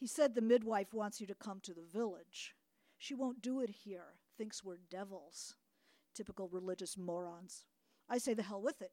He 0.00 0.06
said 0.08 0.34
the 0.34 0.40
midwife 0.40 0.92
wants 0.92 1.20
you 1.20 1.26
to 1.28 1.34
come 1.34 1.60
to 1.60 1.74
the 1.74 1.82
village. 1.82 2.54
She 2.98 3.14
won't 3.14 3.42
do 3.42 3.60
it 3.60 3.70
here 3.84 4.14
thinks 4.42 4.64
we're 4.64 4.78
devils. 4.90 5.54
Typical 6.14 6.48
religious 6.48 6.98
morons. 6.98 7.64
I 8.08 8.18
say 8.18 8.34
the 8.34 8.42
hell 8.42 8.60
with 8.60 8.82
it. 8.82 8.90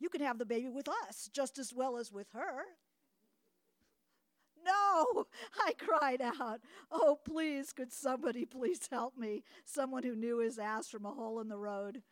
You 0.00 0.08
can 0.08 0.20
have 0.20 0.38
the 0.38 0.44
baby 0.44 0.68
with 0.68 0.88
us 0.88 1.30
just 1.32 1.58
as 1.58 1.72
well 1.72 1.96
as 1.96 2.10
with 2.10 2.26
her. 2.32 2.64
No, 4.64 5.26
I 5.64 5.74
cried 5.78 6.20
out. 6.20 6.60
Oh, 6.90 7.18
please, 7.24 7.72
could 7.72 7.92
somebody 7.92 8.44
please 8.44 8.88
help 8.90 9.16
me? 9.16 9.44
Someone 9.64 10.02
who 10.02 10.16
knew 10.16 10.38
his 10.38 10.58
ass 10.58 10.88
from 10.88 11.04
a 11.04 11.12
hole 11.12 11.38
in 11.38 11.48
the 11.48 11.58
road. 11.58 12.02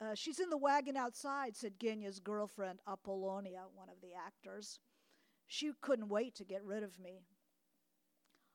Uh, 0.00 0.14
she's 0.14 0.40
in 0.40 0.50
the 0.50 0.56
wagon 0.58 0.96
outside, 0.96 1.56
said 1.56 1.80
Genya's 1.80 2.20
girlfriend, 2.20 2.80
Apollonia, 2.86 3.64
one 3.74 3.88
of 3.88 4.00
the 4.02 4.12
actors. 4.14 4.78
She 5.46 5.72
couldn't 5.80 6.08
wait 6.08 6.34
to 6.34 6.44
get 6.44 6.64
rid 6.64 6.82
of 6.82 6.98
me. 6.98 7.22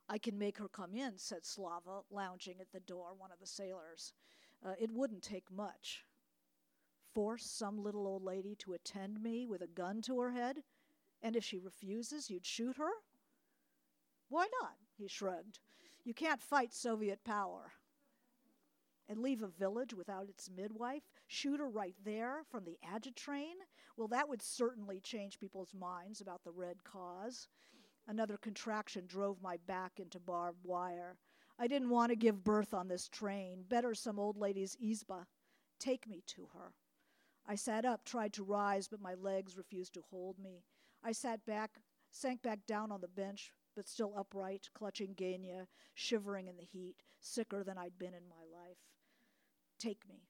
I 0.07 0.17
can 0.17 0.37
make 0.37 0.57
her 0.57 0.67
come 0.67 0.93
in, 0.93 1.17
said 1.17 1.45
Slava, 1.45 2.01
lounging 2.11 2.57
at 2.59 2.71
the 2.71 2.81
door, 2.81 3.13
one 3.17 3.31
of 3.31 3.39
the 3.39 3.47
sailors. 3.47 4.13
Uh, 4.63 4.73
it 4.79 4.91
wouldn't 4.91 5.23
take 5.23 5.49
much. 5.51 6.03
Force 7.13 7.45
some 7.45 7.81
little 7.81 8.05
old 8.05 8.23
lady 8.23 8.55
to 8.55 8.73
attend 8.73 9.21
me 9.21 9.47
with 9.47 9.61
a 9.61 9.67
gun 9.67 10.01
to 10.03 10.19
her 10.19 10.31
head? 10.31 10.63
And 11.23 11.35
if 11.35 11.43
she 11.43 11.57
refuses, 11.57 12.29
you'd 12.29 12.45
shoot 12.45 12.77
her? 12.77 12.91
Why 14.29 14.47
not? 14.61 14.75
He 14.97 15.07
shrugged. 15.07 15.59
You 16.03 16.13
can't 16.13 16.41
fight 16.41 16.73
Soviet 16.73 17.23
power. 17.23 17.73
And 19.11 19.19
leave 19.19 19.43
a 19.43 19.47
village 19.47 19.93
without 19.93 20.29
its 20.29 20.49
midwife? 20.49 21.03
Shoot 21.27 21.59
her 21.59 21.67
right 21.67 21.95
there 22.05 22.43
from 22.49 22.63
the 22.63 22.77
train? 23.13 23.55
Well, 23.97 24.07
that 24.07 24.29
would 24.29 24.41
certainly 24.41 25.01
change 25.01 25.37
people's 25.37 25.73
minds 25.73 26.21
about 26.21 26.45
the 26.45 26.51
Red 26.51 26.85
Cause. 26.85 27.49
Another 28.07 28.37
contraction 28.37 29.03
drove 29.07 29.41
my 29.41 29.57
back 29.67 29.99
into 29.99 30.17
barbed 30.17 30.63
wire. 30.63 31.17
I 31.59 31.67
didn't 31.67 31.89
want 31.89 32.11
to 32.11 32.15
give 32.15 32.45
birth 32.45 32.73
on 32.73 32.87
this 32.87 33.09
train. 33.09 33.65
Better 33.67 33.93
some 33.93 34.17
old 34.17 34.37
lady's 34.37 34.77
izba. 34.81 35.25
Take 35.77 36.07
me 36.07 36.23
to 36.27 36.47
her. 36.53 36.71
I 37.45 37.55
sat 37.55 37.83
up, 37.83 38.05
tried 38.05 38.31
to 38.33 38.43
rise, 38.43 38.87
but 38.87 39.01
my 39.01 39.15
legs 39.15 39.57
refused 39.57 39.93
to 39.95 40.03
hold 40.09 40.39
me. 40.39 40.63
I 41.03 41.11
sat 41.11 41.45
back, 41.45 41.81
sank 42.11 42.41
back 42.41 42.65
down 42.65 42.93
on 42.93 43.01
the 43.01 43.09
bench, 43.09 43.51
but 43.75 43.89
still 43.89 44.13
upright, 44.17 44.69
clutching 44.73 45.15
Genya, 45.15 45.67
shivering 45.95 46.47
in 46.47 46.55
the 46.55 46.63
heat, 46.63 46.95
sicker 47.19 47.65
than 47.65 47.77
I'd 47.77 47.99
been 47.99 48.13
in 48.13 48.29
my 48.29 48.43
life. 48.57 48.77
Take 49.81 50.07
me. 50.07 50.27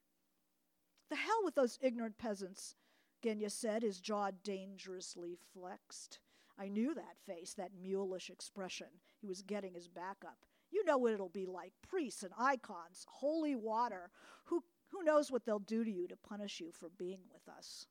The 1.10 1.16
hell 1.16 1.40
with 1.44 1.54
those 1.54 1.78
ignorant 1.82 2.16
peasants, 2.16 2.74
Genya 3.22 3.50
said, 3.50 3.82
his 3.82 4.00
jaw 4.00 4.30
dangerously 4.42 5.36
flexed. 5.52 6.20
I 6.58 6.68
knew 6.68 6.94
that 6.94 7.18
face, 7.26 7.52
that 7.54 7.72
mulish 7.78 8.30
expression. 8.30 8.86
He 9.20 9.26
was 9.26 9.42
getting 9.42 9.74
his 9.74 9.88
back 9.88 10.16
up. 10.26 10.38
You 10.70 10.82
know 10.86 10.96
what 10.96 11.12
it'll 11.12 11.28
be 11.28 11.44
like 11.44 11.74
priests 11.86 12.22
and 12.22 12.32
icons, 12.38 13.04
holy 13.06 13.54
water. 13.54 14.10
Who, 14.44 14.64
who 14.88 15.02
knows 15.02 15.30
what 15.30 15.44
they'll 15.44 15.58
do 15.58 15.84
to 15.84 15.90
you 15.90 16.08
to 16.08 16.16
punish 16.16 16.58
you 16.58 16.72
for 16.72 16.88
being 16.88 17.20
with 17.30 17.46
us? 17.54 17.86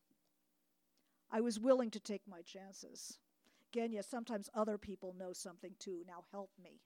I 1.31 1.41
was 1.41 1.59
willing 1.59 1.91
to 1.91 1.99
take 1.99 2.23
my 2.27 2.41
chances. 2.41 3.19
Genya, 3.71 4.03
sometimes 4.03 4.49
other 4.55 4.79
people 4.79 5.15
know 5.15 5.31
something 5.31 5.75
too. 5.77 6.03
Now 6.07 6.23
help 6.31 6.49
me. 6.61 6.81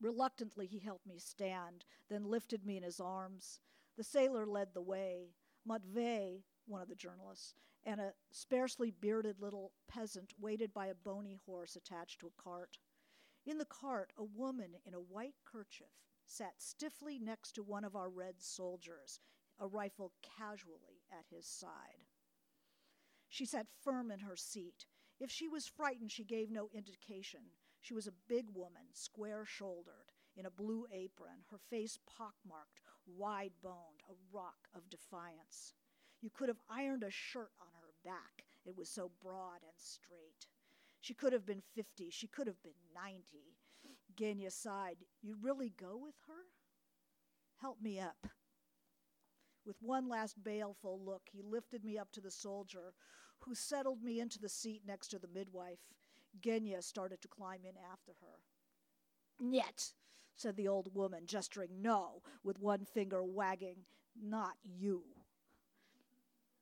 Reluctantly, 0.00 0.66
he 0.66 0.78
helped 0.78 1.06
me 1.06 1.18
stand, 1.18 1.84
then 2.08 2.30
lifted 2.30 2.64
me 2.66 2.76
in 2.76 2.82
his 2.82 3.00
arms. 3.00 3.60
The 3.96 4.04
sailor 4.04 4.46
led 4.46 4.74
the 4.74 4.82
way. 4.82 5.30
Matvey, 5.64 6.44
one 6.66 6.82
of 6.82 6.88
the 6.88 6.94
journalists, 6.94 7.54
and 7.84 8.00
a 8.00 8.12
sparsely 8.30 8.90
bearded 8.90 9.40
little 9.40 9.72
peasant 9.88 10.32
waited 10.38 10.74
by 10.74 10.86
a 10.86 10.94
bony 10.94 11.38
horse 11.46 11.76
attached 11.76 12.20
to 12.20 12.26
a 12.26 12.42
cart. 12.42 12.78
In 13.46 13.58
the 13.58 13.64
cart, 13.64 14.12
a 14.18 14.24
woman 14.24 14.76
in 14.84 14.92
a 14.92 15.00
white 15.00 15.36
kerchief 15.44 16.02
sat 16.26 16.54
stiffly 16.58 17.18
next 17.18 17.52
to 17.52 17.62
one 17.62 17.84
of 17.84 17.94
our 17.94 18.10
red 18.10 18.42
soldiers, 18.42 19.20
a 19.58 19.66
rifle 19.66 20.12
casually 20.36 21.02
at 21.10 21.26
his 21.30 21.46
side. 21.46 22.04
She 23.28 23.46
sat 23.46 23.66
firm 23.82 24.10
in 24.10 24.20
her 24.20 24.36
seat. 24.36 24.86
If 25.18 25.30
she 25.30 25.48
was 25.48 25.66
frightened, 25.66 26.12
she 26.12 26.24
gave 26.24 26.50
no 26.50 26.68
indication. 26.74 27.40
She 27.86 27.94
was 27.94 28.08
a 28.08 28.26
big 28.26 28.46
woman, 28.52 28.82
square 28.94 29.44
shouldered, 29.44 30.10
in 30.36 30.44
a 30.44 30.50
blue 30.50 30.88
apron, 30.92 31.44
her 31.52 31.60
face 31.70 32.00
pockmarked, 32.04 32.80
wide 33.06 33.52
boned, 33.62 34.02
a 34.10 34.36
rock 34.36 34.66
of 34.74 34.90
defiance. 34.90 35.72
You 36.20 36.28
could 36.28 36.48
have 36.48 36.58
ironed 36.68 37.04
a 37.04 37.12
shirt 37.12 37.52
on 37.60 37.68
her 37.80 37.92
back, 38.04 38.42
it 38.64 38.76
was 38.76 38.88
so 38.88 39.12
broad 39.22 39.62
and 39.62 39.76
straight. 39.76 40.48
She 41.00 41.14
could 41.14 41.32
have 41.32 41.46
been 41.46 41.62
50, 41.76 42.10
she 42.10 42.26
could 42.26 42.48
have 42.48 42.60
been 42.64 42.72
90. 42.92 43.22
Genya 44.16 44.50
sighed. 44.50 44.96
You'd 45.22 45.44
really 45.44 45.72
go 45.80 45.96
with 45.96 46.16
her? 46.26 46.42
Help 47.60 47.80
me 47.80 48.00
up. 48.00 48.26
With 49.64 49.76
one 49.80 50.08
last 50.08 50.42
baleful 50.42 51.00
look, 51.04 51.22
he 51.30 51.40
lifted 51.40 51.84
me 51.84 51.98
up 51.98 52.10
to 52.14 52.20
the 52.20 52.32
soldier, 52.32 52.94
who 53.38 53.54
settled 53.54 54.02
me 54.02 54.18
into 54.18 54.40
the 54.40 54.48
seat 54.48 54.82
next 54.84 55.06
to 55.08 55.20
the 55.20 55.28
midwife. 55.28 55.78
Genya 56.40 56.82
started 56.82 57.20
to 57.22 57.28
climb 57.28 57.60
in 57.64 57.74
after 57.92 58.12
her. 58.20 58.38
Yet, 59.40 59.92
said 60.34 60.56
the 60.56 60.68
old 60.68 60.94
woman, 60.94 61.22
gesturing 61.26 61.82
no, 61.82 62.22
with 62.44 62.60
one 62.60 62.84
finger 62.84 63.24
wagging. 63.24 63.84
Not 64.20 64.54
you. 64.62 65.04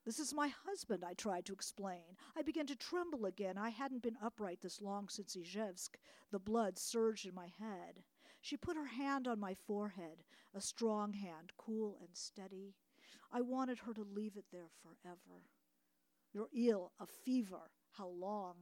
This 0.04 0.18
is 0.18 0.34
my 0.34 0.48
husband, 0.66 1.02
I 1.02 1.14
tried 1.14 1.46
to 1.46 1.54
explain. 1.54 2.16
I 2.36 2.42
began 2.42 2.66
to 2.66 2.76
tremble 2.76 3.24
again. 3.24 3.56
I 3.56 3.70
hadn't 3.70 4.02
been 4.02 4.18
upright 4.22 4.60
this 4.60 4.82
long 4.82 5.08
since 5.08 5.34
Izhevsk. 5.34 5.96
The 6.30 6.38
blood 6.38 6.78
surged 6.78 7.26
in 7.26 7.34
my 7.34 7.48
head. 7.58 8.02
She 8.42 8.58
put 8.58 8.76
her 8.76 8.86
hand 8.86 9.26
on 9.26 9.40
my 9.40 9.54
forehead, 9.54 10.24
a 10.54 10.60
strong 10.60 11.14
hand, 11.14 11.52
cool 11.56 11.96
and 12.00 12.10
steady. 12.12 12.74
I 13.32 13.40
wanted 13.40 13.78
her 13.78 13.94
to 13.94 14.02
leave 14.02 14.36
it 14.36 14.44
there 14.52 14.68
forever. 14.82 15.40
You're 16.34 16.50
ill, 16.54 16.92
a 17.00 17.06
fever. 17.06 17.70
How 17.92 18.08
long? 18.08 18.56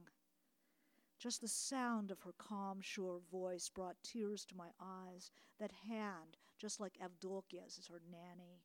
Just 1.23 1.39
the 1.39 1.47
sound 1.47 2.11
of 2.11 2.19
her 2.23 2.33
calm, 2.37 2.81
sure 2.81 3.21
voice 3.31 3.69
brought 3.69 3.95
tears 4.03 4.43
to 4.43 4.57
my 4.57 4.67
eyes. 4.81 5.31
That 5.57 5.71
hand, 5.87 6.35
just 6.59 6.81
like 6.81 6.97
Avdokia's, 7.01 7.77
is 7.77 7.87
her 7.87 8.01
nanny. 8.11 8.59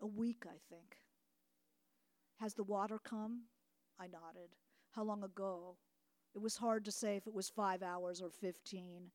A 0.00 0.06
week, 0.06 0.44
I 0.46 0.56
think. 0.70 0.96
Has 2.40 2.54
the 2.54 2.64
water 2.64 2.98
come? 2.98 3.42
I 4.00 4.06
nodded. 4.06 4.56
How 4.92 5.04
long 5.04 5.22
ago? 5.22 5.76
It 6.34 6.40
was 6.40 6.56
hard 6.56 6.82
to 6.86 6.90
say 6.90 7.16
if 7.16 7.26
it 7.26 7.34
was 7.34 7.50
five 7.50 7.82
hours 7.82 8.22
or 8.22 8.30
fifteen. 8.30 9.10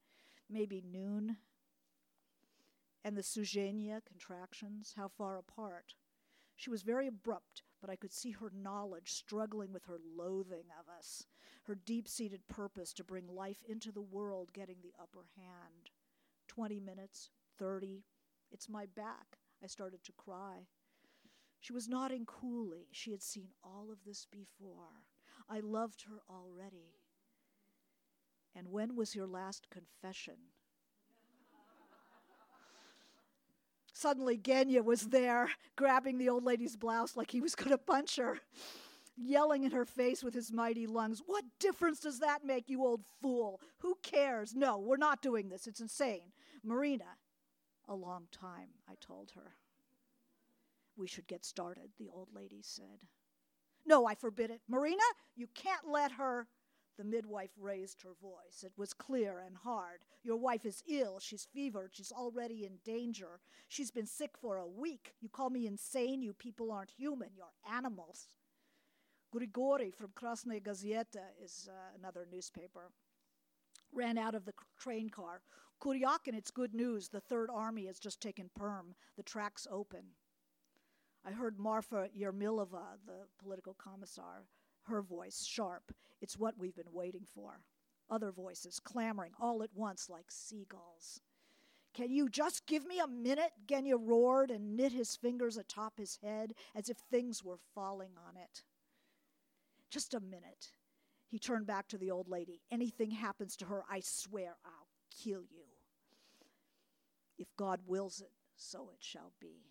Maybe 0.47 0.83
noon. 0.85 1.37
And 3.03 3.17
the 3.17 3.23
Suzhenia 3.23 4.01
contractions, 4.05 4.93
how 4.95 5.07
far 5.07 5.39
apart? 5.39 5.95
She 6.55 6.69
was 6.69 6.83
very 6.83 7.07
abrupt, 7.07 7.63
but 7.81 7.89
I 7.89 7.95
could 7.95 8.13
see 8.13 8.31
her 8.31 8.51
knowledge 8.55 9.11
struggling 9.11 9.73
with 9.73 9.85
her 9.85 9.99
loathing 10.15 10.65
of 10.79 10.87
us, 10.95 11.25
her 11.63 11.75
deep 11.75 12.07
seated 12.07 12.47
purpose 12.47 12.93
to 12.93 13.03
bring 13.03 13.27
life 13.27 13.63
into 13.67 13.91
the 13.91 14.01
world 14.01 14.53
getting 14.53 14.77
the 14.81 14.93
upper 15.01 15.25
hand. 15.35 15.89
Twenty 16.47 16.79
minutes, 16.79 17.31
thirty, 17.57 18.03
it's 18.51 18.69
my 18.69 18.85
back. 18.95 19.39
I 19.63 19.67
started 19.67 20.03
to 20.03 20.13
cry. 20.13 20.67
She 21.59 21.73
was 21.73 21.87
nodding 21.87 22.25
coolly. 22.25 22.87
She 22.91 23.11
had 23.11 23.21
seen 23.21 23.49
all 23.63 23.89
of 23.91 24.03
this 24.05 24.25
before. 24.31 25.03
I 25.49 25.59
loved 25.59 26.03
her 26.03 26.21
already. 26.29 26.95
And 28.55 28.71
when 28.71 28.95
was 28.95 29.15
your 29.15 29.27
last 29.27 29.69
confession? 29.69 30.35
Suddenly, 34.01 34.39
Genya 34.39 34.83
was 34.83 35.09
there, 35.09 35.51
grabbing 35.75 36.17
the 36.17 36.27
old 36.27 36.43
lady's 36.43 36.75
blouse 36.75 37.15
like 37.15 37.29
he 37.29 37.39
was 37.39 37.53
going 37.53 37.69
to 37.69 37.77
punch 37.77 38.15
her, 38.15 38.39
yelling 39.15 39.63
in 39.63 39.69
her 39.69 39.85
face 39.85 40.23
with 40.23 40.33
his 40.33 40.51
mighty 40.51 40.87
lungs, 40.87 41.21
What 41.23 41.45
difference 41.59 41.99
does 41.99 42.17
that 42.17 42.43
make, 42.43 42.67
you 42.67 42.83
old 42.83 43.03
fool? 43.21 43.61
Who 43.81 43.95
cares? 44.01 44.55
No, 44.55 44.79
we're 44.79 44.97
not 44.97 45.21
doing 45.21 45.49
this. 45.49 45.67
It's 45.67 45.81
insane. 45.81 46.31
Marina, 46.63 47.17
a 47.87 47.93
long 47.93 48.23
time, 48.31 48.69
I 48.89 48.93
told 48.99 49.33
her. 49.35 49.53
We 50.97 51.05
should 51.05 51.27
get 51.27 51.45
started, 51.45 51.91
the 51.99 52.09
old 52.11 52.29
lady 52.33 52.61
said. 52.63 53.05
No, 53.85 54.07
I 54.07 54.15
forbid 54.15 54.49
it. 54.49 54.61
Marina, 54.67 55.03
you 55.35 55.45
can't 55.53 55.87
let 55.87 56.13
her. 56.13 56.47
The 57.01 57.07
midwife 57.07 57.49
raised 57.59 58.03
her 58.03 58.13
voice. 58.21 58.63
It 58.63 58.73
was 58.77 58.93
clear 58.93 59.39
and 59.43 59.57
hard. 59.57 60.01
Your 60.23 60.37
wife 60.37 60.67
is 60.67 60.83
ill. 60.87 61.17
She's 61.19 61.47
fevered. 61.51 61.89
She's 61.93 62.11
already 62.11 62.63
in 62.63 62.77
danger. 62.85 63.39
She's 63.67 63.89
been 63.89 64.05
sick 64.05 64.37
for 64.39 64.57
a 64.57 64.67
week. 64.67 65.15
You 65.19 65.27
call 65.27 65.49
me 65.49 65.65
insane? 65.65 66.21
You 66.21 66.33
people 66.33 66.71
aren't 66.71 66.91
human. 66.91 67.29
You're 67.35 67.75
animals. 67.75 68.27
Grigori 69.31 69.89
from 69.89 70.09
Krasnaya 70.09 70.61
Gazeta 70.61 71.23
is 71.43 71.67
uh, 71.71 71.97
another 71.97 72.27
newspaper. 72.31 72.91
Ran 73.91 74.19
out 74.19 74.35
of 74.35 74.45
the 74.45 74.53
train 74.77 75.09
car. 75.09 75.41
Kuryakin, 75.81 76.35
it's 76.35 76.51
good 76.51 76.75
news. 76.75 77.07
The 77.09 77.19
Third 77.19 77.49
Army 77.51 77.87
has 77.87 77.97
just 77.97 78.21
taken 78.21 78.51
Perm. 78.55 78.93
The 79.17 79.23
track's 79.23 79.65
open. 79.71 80.03
I 81.25 81.31
heard 81.31 81.57
Marfa 81.57 82.09
Yermilova, 82.15 82.99
the 83.07 83.25
political 83.43 83.73
commissar, 83.73 84.43
her 84.83 85.01
voice 85.01 85.45
sharp. 85.45 85.91
It's 86.21 86.37
what 86.37 86.57
we've 86.57 86.75
been 86.75 86.93
waiting 86.93 87.25
for. 87.33 87.61
Other 88.09 88.31
voices 88.31 88.79
clamoring 88.79 89.31
all 89.39 89.63
at 89.63 89.69
once 89.73 90.09
like 90.09 90.29
seagulls. 90.29 91.21
Can 91.93 92.11
you 92.11 92.29
just 92.29 92.65
give 92.65 92.85
me 92.85 92.99
a 92.99 93.07
minute? 93.07 93.51
Genya 93.67 93.97
roared 93.99 94.49
and 94.49 94.75
knit 94.77 94.93
his 94.93 95.15
fingers 95.15 95.57
atop 95.57 95.97
his 95.97 96.19
head 96.23 96.53
as 96.75 96.89
if 96.89 96.97
things 96.97 97.43
were 97.43 97.59
falling 97.75 98.11
on 98.27 98.37
it. 98.37 98.63
Just 99.89 100.13
a 100.13 100.19
minute. 100.19 100.71
He 101.27 101.39
turned 101.39 101.67
back 101.67 101.87
to 101.89 101.97
the 101.97 102.11
old 102.11 102.29
lady. 102.29 102.61
Anything 102.71 103.11
happens 103.11 103.55
to 103.57 103.65
her, 103.65 103.83
I 103.89 104.01
swear 104.01 104.55
I'll 104.65 104.87
kill 105.23 105.43
you. 105.49 105.63
If 107.37 107.47
God 107.57 107.81
wills 107.87 108.21
it, 108.21 108.31
so 108.55 108.89
it 108.93 108.99
shall 108.99 109.33
be. 109.39 109.70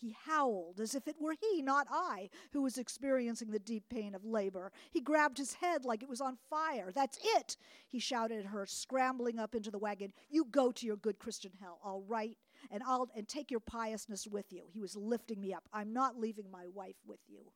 He 0.00 0.16
howled 0.24 0.80
as 0.80 0.94
if 0.94 1.06
it 1.06 1.20
were 1.20 1.34
he, 1.38 1.60
not 1.60 1.86
I, 1.90 2.30
who 2.52 2.62
was 2.62 2.78
experiencing 2.78 3.50
the 3.50 3.58
deep 3.58 3.84
pain 3.90 4.14
of 4.14 4.24
labor. 4.24 4.72
He 4.90 5.00
grabbed 5.00 5.36
his 5.36 5.54
head 5.54 5.84
like 5.84 6.02
it 6.02 6.08
was 6.08 6.22
on 6.22 6.38
fire. 6.48 6.90
That's 6.94 7.18
it, 7.36 7.58
he 7.86 7.98
shouted 7.98 8.38
at 8.38 8.46
her, 8.46 8.64
scrambling 8.64 9.38
up 9.38 9.54
into 9.54 9.70
the 9.70 9.78
wagon. 9.78 10.12
You 10.30 10.46
go 10.50 10.72
to 10.72 10.86
your 10.86 10.96
good 10.96 11.18
Christian 11.18 11.52
hell, 11.60 11.78
all 11.84 12.02
right? 12.08 12.36
And 12.70 12.82
I'll 12.82 13.10
and 13.14 13.28
take 13.28 13.50
your 13.50 13.60
piousness 13.60 14.26
with 14.26 14.46
you. 14.50 14.64
He 14.72 14.80
was 14.80 14.96
lifting 14.96 15.40
me 15.40 15.52
up. 15.52 15.68
I'm 15.72 15.92
not 15.92 16.18
leaving 16.18 16.50
my 16.50 16.66
wife 16.72 16.96
with 17.06 17.20
you. 17.28 17.52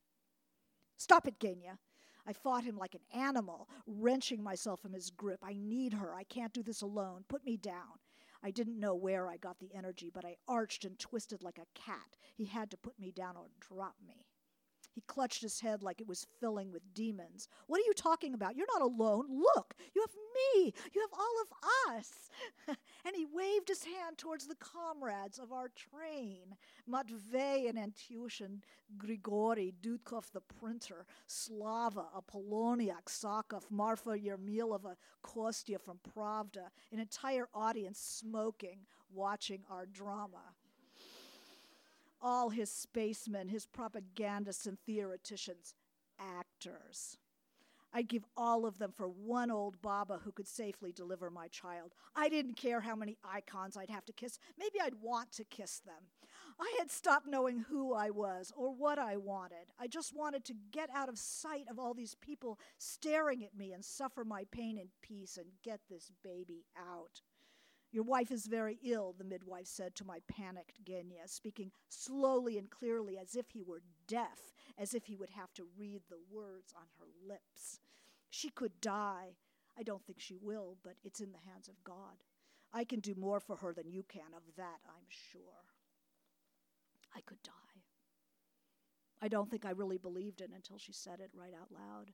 Stop 0.97 1.27
it, 1.27 1.39
Genya. 1.39 1.79
I 2.27 2.33
fought 2.33 2.65
him 2.65 2.79
like 2.79 2.95
an 2.95 3.21
animal, 3.21 3.69
wrenching 3.87 4.43
myself 4.43 4.81
from 4.81 4.93
his 4.93 5.11
grip. 5.11 5.41
I 5.43 5.57
need 5.59 5.93
her. 5.93 6.15
I 6.15 6.25
can't 6.25 6.53
do 6.53 6.63
this 6.63 6.81
alone. 6.83 7.25
Put 7.29 7.45
me 7.45 7.57
down. 7.57 7.99
I 8.45 8.51
didn't 8.51 8.79
know 8.79 8.95
where 8.95 9.27
I 9.27 9.39
got 9.39 9.59
the 9.59 9.75
energy, 9.75 10.11
but 10.13 10.27
I 10.27 10.37
arched 10.47 10.85
and 10.85 10.99
twisted 10.99 11.43
like 11.43 11.57
a 11.57 11.67
cat. 11.75 12.19
He 12.35 12.45
had 12.45 12.71
to 12.73 12.77
put 12.77 12.99
me 12.99 13.11
down 13.11 13.39
or 13.39 13.49
drop 13.59 13.95
me. 14.07 14.27
He 14.95 15.01
clutched 15.03 15.43
his 15.43 15.61
head 15.61 15.83
like 15.83 16.01
it 16.01 16.07
was 16.07 16.27
filling 16.41 16.71
with 16.71 16.95
demons. 16.95 17.49
What 17.67 17.81
are 17.81 17.85
you 17.85 17.95
talking 17.95 18.33
about? 18.33 18.57
You're 18.57 18.69
not 18.73 18.83
alone. 18.83 19.27
Look, 19.29 19.75
you 19.93 20.01
have 20.03 20.15
me. 20.35 20.73
You 20.93 21.01
have 21.01 21.19
all 21.19 21.43
of 21.43 21.97
us. 21.99 22.11
and 23.05 23.17
he 23.17 23.27
waved 23.27 23.69
his 23.69 23.85
hand 23.85 24.19
towards 24.19 24.47
the 24.47 24.55
comrades 24.55 25.39
of 25.39 25.53
our 25.53 25.69
train 25.69 26.57
Matvey 26.87 27.69
and 27.69 27.79
Antushin, 27.79 28.61
Grigori, 28.97 29.75
Dudkov 29.83 30.31
the 30.33 30.41
printer, 30.41 31.07
Slava, 31.27 32.07
Apolloniak, 32.17 33.09
Sakov, 33.09 33.67
Marfa 33.71 34.11
Yermilova, 34.11 34.95
Kostya 35.23 35.79
from 35.81 35.99
Pravda, 36.15 36.69
an 36.93 37.01
entire 37.01 37.49
audience 37.53 37.99
smoking, 37.99 38.81
watching 39.13 39.65
our 39.71 39.87
drama 39.87 40.55
all 42.25 42.49
his 42.49 42.71
spacemen, 42.71 43.49
his 43.49 43.67
propagandists 43.67 44.67
and 44.67 44.79
theoreticians, 44.81 45.75
actors. 46.19 47.19
I'd 47.93 48.09
give 48.09 48.25
all 48.37 48.67
of 48.67 48.79
them 48.79 48.91
for 48.91 49.07
one 49.07 49.53
old 49.53 49.81
Baba 49.81 50.19
who 50.25 50.33
could 50.33 50.49
safely 50.49 50.91
deliver 50.91 51.31
my 51.31 51.47
child. 51.47 51.93
I 52.17 52.29
didn't 52.29 52.57
care 52.57 52.81
how 52.81 52.97
many 52.97 53.19
icons 53.23 53.77
I'd 53.77 53.91
have 53.91 54.05
to 54.07 54.13
kiss. 54.13 54.39
Maybe 54.59 54.81
I'd 54.83 55.01
want 55.01 55.31
to 55.33 55.45
kiss 55.45 55.79
them. 55.79 56.09
I 56.59 56.75
had 56.79 56.91
stopped 56.91 57.29
knowing 57.29 57.61
who 57.61 57.95
I 57.95 58.11
was 58.11 58.53
or 58.57 58.75
what 58.75 58.99
I 58.99 59.17
wanted. 59.17 59.69
I 59.79 59.87
just 59.87 60.13
wanted 60.13 60.45
to 60.47 60.55
get 60.73 60.91
out 60.93 61.09
of 61.09 61.19
sight 61.19 61.67
of 61.71 61.79
all 61.79 61.95
these 61.95 62.17
people 62.17 62.59
staring 62.79 63.45
at 63.45 63.57
me 63.57 63.73
and 63.73 63.85
suffer 63.85 64.25
my 64.25 64.45
pain 64.51 64.77
in 64.77 64.89
peace 65.01 65.37
and 65.37 65.47
get 65.63 65.81
this 65.89 66.11
baby 66.25 66.65
out. 66.77 67.21
Your 67.95 68.03
wife 68.03 68.33
is 68.33 68.49
very 68.49 68.81
ill, 68.83 69.15
the 69.17 69.23
midwife 69.23 69.69
said 69.69 69.95
to 69.95 70.05
my 70.05 70.19
panicked 70.27 70.85
Genya, 70.85 71.29
speaking 71.29 71.71
slowly 71.89 72.59
and 72.59 72.69
clearly 72.69 73.17
as 73.17 73.37
if 73.37 73.51
he 73.51 73.63
were 73.63 73.83
deaf, 74.09 74.53
as 74.77 74.95
if 74.95 75.07
he 75.07 75.15
would 75.15 75.31
have 75.31 75.55
to 75.55 75.69
read 75.79 76.03
the 76.09 76.19
words 76.29 76.75
on 76.77 76.87
her 76.99 77.07
lips. 77.25 77.79
She 78.31 78.51
could 78.51 78.81
die. 78.81 79.37
I 79.79 79.85
don't 79.85 80.05
think 80.05 80.19
she 80.19 80.35
will, 80.35 80.77
but 80.83 80.95
it's 81.05 81.21
in 81.21 81.31
the 81.31 81.53
hands 81.53 81.69
of 81.69 81.85
God. 81.85 82.25
I 82.73 82.83
can 82.83 82.99
do 82.99 83.15
more 83.15 83.39
for 83.39 83.55
her 83.55 83.73
than 83.73 83.93
you 83.93 84.03
can, 84.03 84.35
of 84.37 84.43
that 84.57 84.81
I'm 84.89 85.07
sure. 85.09 85.71
I 87.15 87.21
could 87.21 87.45
die. 87.45 87.53
I 89.23 89.29
don't 89.29 89.49
think 89.49 89.65
I 89.65 89.71
really 89.71 89.99
believed 89.99 90.41
it 90.41 90.51
until 90.53 90.79
she 90.79 90.93
said 90.93 91.21
it 91.21 91.31
right 91.33 91.55
out 91.55 91.71
loud. 91.71 92.11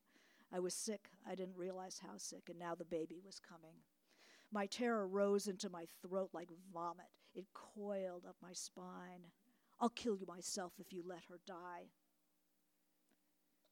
I 0.53 0.61
was 0.61 0.75
sick. 0.75 1.09
I 1.27 1.35
didn't 1.35 1.57
realize 1.57 2.03
how 2.07 2.19
sick, 2.19 2.51
and 2.51 2.59
now 2.59 2.75
the 2.75 2.85
baby 2.85 3.19
was 3.25 3.41
coming. 3.41 3.77
My 4.53 4.67
terror 4.67 5.07
rose 5.07 5.47
into 5.47 5.71
my 5.71 5.87
throat 6.03 6.31
like 6.33 6.49
vomit. 6.73 7.07
It 7.35 7.47
coiled 7.55 8.25
up 8.29 8.37
my 8.43 8.53
spine. 8.53 9.31
I'll 9.81 9.91
kill 9.91 10.17
you 10.17 10.27
myself 10.27 10.73
if 10.79 10.93
you 10.93 11.03
let 11.07 11.25
her 11.29 11.41
die. 11.47 11.91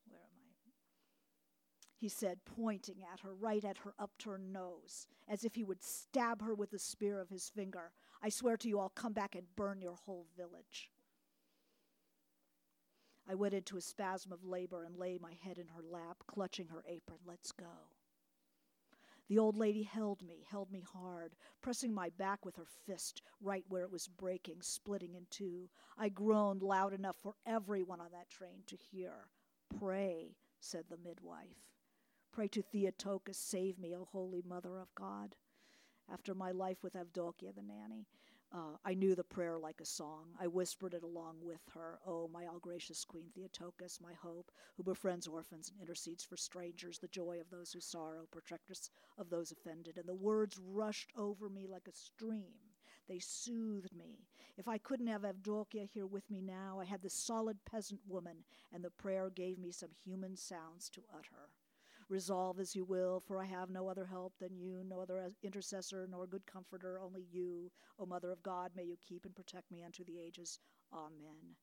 Where 0.08 0.20
am 0.22 0.38
I? 0.40 0.70
He 1.98 2.08
said, 2.08 2.38
pointing 2.44 3.02
at 3.12 3.20
her, 3.20 3.34
right 3.34 3.64
at 3.64 3.78
her 3.78 3.94
upturned 3.98 4.52
nose, 4.52 5.08
as 5.28 5.44
if 5.44 5.56
he 5.56 5.64
would 5.64 5.82
stab 5.82 6.42
her 6.42 6.54
with 6.54 6.70
the 6.70 6.78
spear 6.78 7.20
of 7.20 7.28
his 7.28 7.50
finger. 7.50 7.90
I 8.22 8.28
swear 8.28 8.56
to 8.58 8.68
you, 8.68 8.78
I'll 8.78 8.88
come 8.90 9.12
back 9.12 9.34
and 9.34 9.54
burn 9.56 9.82
your 9.82 9.96
whole 9.96 10.26
village. 10.36 10.90
I 13.28 13.34
went 13.34 13.52
into 13.52 13.76
a 13.76 13.82
spasm 13.82 14.32
of 14.32 14.44
labor 14.44 14.84
and 14.84 14.96
lay 14.96 15.18
my 15.20 15.34
head 15.42 15.58
in 15.58 15.66
her 15.68 15.82
lap, 15.82 16.18
clutching 16.28 16.68
her 16.68 16.84
apron. 16.88 17.18
Let's 17.26 17.52
go. 17.52 17.66
The 19.28 19.38
old 19.38 19.56
lady 19.56 19.82
held 19.82 20.22
me, 20.22 20.46
held 20.50 20.72
me 20.72 20.80
hard, 20.80 21.34
pressing 21.60 21.92
my 21.92 22.08
back 22.08 22.44
with 22.46 22.56
her 22.56 22.66
fist 22.86 23.20
right 23.42 23.64
where 23.68 23.82
it 23.82 23.92
was 23.92 24.08
breaking, 24.08 24.62
splitting 24.62 25.14
in 25.14 25.26
two. 25.30 25.68
I 25.98 26.08
groaned 26.08 26.62
loud 26.62 26.94
enough 26.94 27.16
for 27.22 27.34
everyone 27.46 28.00
on 28.00 28.10
that 28.12 28.30
train 28.30 28.62
to 28.66 28.76
hear. 28.76 29.28
Pray, 29.78 30.36
said 30.60 30.84
the 30.88 30.96
midwife. 30.96 31.68
Pray 32.32 32.48
to 32.48 32.62
Theotokos, 32.62 33.36
save 33.36 33.78
me, 33.78 33.94
O 33.94 34.08
Holy 34.10 34.42
Mother 34.46 34.78
of 34.78 34.94
God. 34.94 35.36
After 36.10 36.34
my 36.34 36.50
life 36.50 36.82
with 36.82 36.94
Avdokia, 36.94 37.54
the 37.54 37.62
nanny, 37.62 38.06
uh, 38.52 38.76
I 38.84 38.94
knew 38.94 39.14
the 39.14 39.24
prayer 39.24 39.58
like 39.58 39.80
a 39.80 39.86
song. 39.86 40.28
I 40.40 40.46
whispered 40.46 40.94
it 40.94 41.02
along 41.02 41.36
with 41.42 41.60
her. 41.74 41.98
Oh, 42.06 42.28
my 42.32 42.46
all 42.46 42.58
gracious 42.58 43.04
Queen 43.04 43.26
Theotokos, 43.34 44.00
my 44.02 44.14
hope, 44.14 44.50
who 44.76 44.82
befriends 44.82 45.26
orphans 45.26 45.70
and 45.70 45.80
intercedes 45.80 46.24
for 46.24 46.36
strangers, 46.36 46.98
the 46.98 47.08
joy 47.08 47.40
of 47.40 47.50
those 47.50 47.72
who 47.72 47.80
sorrow, 47.80 48.26
protectress 48.30 48.90
of 49.18 49.28
those 49.28 49.52
offended. 49.52 49.98
And 49.98 50.06
the 50.06 50.14
words 50.14 50.58
rushed 50.58 51.12
over 51.16 51.50
me 51.50 51.66
like 51.66 51.88
a 51.88 51.92
stream. 51.92 52.54
They 53.06 53.18
soothed 53.18 53.94
me. 53.94 54.26
If 54.56 54.66
I 54.66 54.78
couldn't 54.78 55.06
have 55.06 55.22
Avdokia 55.22 55.88
here 55.92 56.06
with 56.06 56.30
me 56.30 56.40
now, 56.40 56.78
I 56.80 56.84
had 56.84 57.02
the 57.02 57.10
solid 57.10 57.58
peasant 57.64 58.00
woman, 58.06 58.44
and 58.72 58.82
the 58.82 58.90
prayer 58.90 59.30
gave 59.30 59.58
me 59.58 59.72
some 59.72 59.90
human 60.04 60.36
sounds 60.36 60.88
to 60.90 61.02
utter. 61.14 61.50
Resolve 62.08 62.58
as 62.58 62.74
you 62.74 62.84
will, 62.84 63.20
for 63.20 63.38
I 63.38 63.44
have 63.44 63.68
no 63.68 63.88
other 63.88 64.06
help 64.06 64.32
than 64.38 64.56
you, 64.56 64.82
no 64.88 65.00
other 65.00 65.30
intercessor, 65.42 66.08
nor 66.10 66.26
good 66.26 66.46
comforter, 66.46 66.98
only 66.98 67.26
you. 67.30 67.70
O 67.98 68.06
Mother 68.06 68.32
of 68.32 68.42
God, 68.42 68.70
may 68.74 68.84
you 68.84 68.96
keep 69.06 69.26
and 69.26 69.36
protect 69.36 69.70
me 69.70 69.84
unto 69.84 70.04
the 70.04 70.18
ages. 70.18 70.58
Amen. 70.92 71.56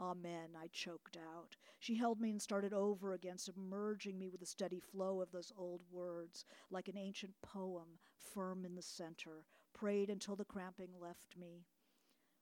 Amen, 0.00 0.50
I 0.60 0.66
choked 0.72 1.16
out. 1.16 1.54
She 1.78 1.94
held 1.94 2.20
me 2.20 2.30
and 2.30 2.42
started 2.42 2.72
over 2.72 3.12
again, 3.12 3.38
submerging 3.38 4.18
me 4.18 4.28
with 4.28 4.42
a 4.42 4.46
steady 4.46 4.80
flow 4.80 5.20
of 5.20 5.30
those 5.30 5.52
old 5.56 5.82
words, 5.92 6.44
like 6.70 6.88
an 6.88 6.98
ancient 6.98 7.34
poem, 7.42 8.00
firm 8.34 8.64
in 8.64 8.74
the 8.74 8.82
center, 8.82 9.46
prayed 9.72 10.10
until 10.10 10.34
the 10.34 10.44
cramping 10.44 10.90
left 11.00 11.36
me. 11.38 11.66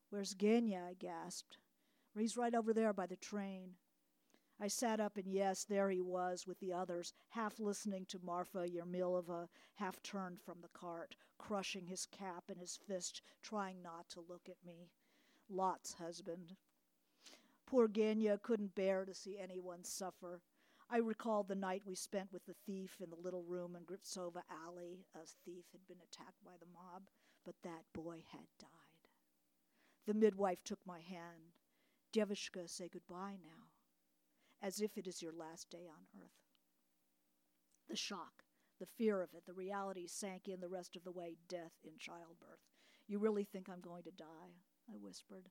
Where's 0.08 0.34
Genya? 0.34 0.88
I 0.88 0.94
gasped. 0.94 1.58
He's 2.18 2.36
right 2.36 2.54
over 2.54 2.72
there 2.72 2.94
by 2.94 3.06
the 3.06 3.16
train. 3.16 3.72
I 4.60 4.68
sat 4.68 5.00
up, 5.00 5.16
and 5.16 5.26
yes, 5.26 5.64
there 5.64 5.90
he 5.90 6.00
was 6.00 6.46
with 6.46 6.60
the 6.60 6.72
others, 6.72 7.12
half 7.30 7.58
listening 7.58 8.06
to 8.06 8.20
Marfa 8.22 8.68
Yermilova, 8.68 9.48
half 9.74 10.00
turned 10.02 10.40
from 10.40 10.60
the 10.60 10.68
cart, 10.68 11.16
crushing 11.38 11.86
his 11.86 12.06
cap 12.06 12.44
in 12.48 12.58
his 12.58 12.76
fist, 12.76 13.22
trying 13.42 13.82
not 13.82 14.08
to 14.10 14.20
look 14.20 14.48
at 14.48 14.64
me. 14.64 14.90
Lot's 15.48 15.94
husband. 15.94 16.56
Poor 17.66 17.88
Genya 17.88 18.40
couldn't 18.40 18.74
bear 18.74 19.04
to 19.04 19.14
see 19.14 19.38
anyone 19.38 19.82
suffer. 19.82 20.42
I 20.90 20.98
recalled 20.98 21.48
the 21.48 21.54
night 21.54 21.82
we 21.86 21.94
spent 21.94 22.32
with 22.32 22.44
the 22.44 22.54
thief 22.66 23.00
in 23.02 23.08
the 23.08 23.16
little 23.16 23.42
room 23.44 23.74
in 23.74 23.84
Gritsova 23.84 24.42
Alley. 24.66 25.06
A 25.14 25.26
thief 25.44 25.64
had 25.72 25.86
been 25.88 26.02
attacked 26.02 26.44
by 26.44 26.52
the 26.60 26.66
mob, 26.66 27.08
but 27.44 27.54
that 27.62 27.84
boy 27.94 28.22
had 28.30 28.46
died. 28.60 29.08
The 30.06 30.14
midwife 30.14 30.62
took 30.64 30.80
my 30.86 31.00
hand. 31.00 31.54
Devushka, 32.12 32.68
say 32.68 32.90
goodbye 32.92 33.38
now, 33.42 33.71
as 34.62 34.80
if 34.80 34.96
it 34.96 35.06
is 35.06 35.20
your 35.20 35.32
last 35.32 35.68
day 35.70 35.88
on 35.88 36.06
earth. 36.22 36.30
The 37.88 37.96
shock, 37.96 38.44
the 38.78 38.86
fear 38.86 39.20
of 39.20 39.30
it, 39.34 39.42
the 39.46 39.52
reality 39.52 40.06
sank 40.06 40.48
in 40.48 40.60
the 40.60 40.68
rest 40.68 40.96
of 40.96 41.04
the 41.04 41.10
way 41.12 41.36
death 41.48 41.72
in 41.84 41.98
childbirth. 41.98 42.60
You 43.08 43.18
really 43.18 43.44
think 43.44 43.68
I'm 43.68 43.80
going 43.80 44.04
to 44.04 44.10
die? 44.12 44.54
I 44.88 44.96
whispered 44.96 45.50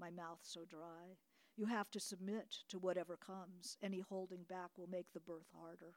my 0.00 0.10
mouth 0.10 0.40
so 0.42 0.64
dry. 0.64 1.18
You 1.56 1.66
have 1.66 1.90
to 1.90 2.00
submit 2.00 2.56
to 2.70 2.78
whatever 2.78 3.18
comes. 3.18 3.76
Any 3.82 4.00
holding 4.00 4.44
back 4.48 4.70
will 4.76 4.88
make 4.88 5.12
the 5.12 5.20
birth 5.20 5.48
harder. 5.54 5.94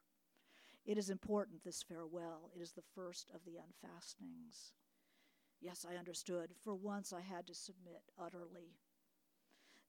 It 0.85 0.97
is 0.97 1.09
important, 1.09 1.63
this 1.63 1.81
farewell. 1.81 2.51
It 2.55 2.61
is 2.61 2.73
the 2.73 2.83
first 2.93 3.31
of 3.33 3.45
the 3.45 3.57
unfastenings. 3.57 4.73
Yes, 5.61 5.85
I 5.89 5.95
understood. 5.95 6.51
For 6.63 6.75
once 6.75 7.13
I 7.13 7.21
had 7.21 7.47
to 7.47 7.55
submit 7.55 8.01
utterly. 8.19 8.75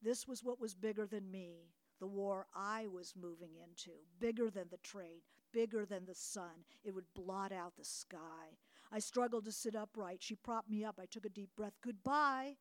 This 0.01 0.29
was 0.29 0.45
what 0.45 0.61
was 0.61 0.75
bigger 0.75 1.07
than 1.07 1.31
me, 1.31 1.73
the 2.05 2.09
war 2.09 2.47
I 2.55 2.87
was 2.87 3.15
moving 3.19 3.53
into, 3.67 3.93
bigger 4.21 4.51
than 4.51 4.67
the 4.71 4.77
train, 4.77 5.23
bigger 5.55 5.87
than 5.87 6.05
the 6.05 6.15
sun. 6.15 6.67
It 6.85 6.95
would 6.95 7.07
blot 7.15 7.51
out 7.51 7.77
the 7.79 7.85
sky. 7.85 8.59
I 8.93 8.99
struggled 8.99 9.47
to 9.47 9.53
sit 9.53 9.75
upright. 9.75 10.23
She 10.23 10.35
propped 10.35 10.69
me 10.69 10.85
up. 10.85 10.99
I 11.01 11.07
took 11.07 11.25
a 11.25 11.31
deep 11.31 11.49
breath. 11.57 11.73
Goodbye. 11.83 12.57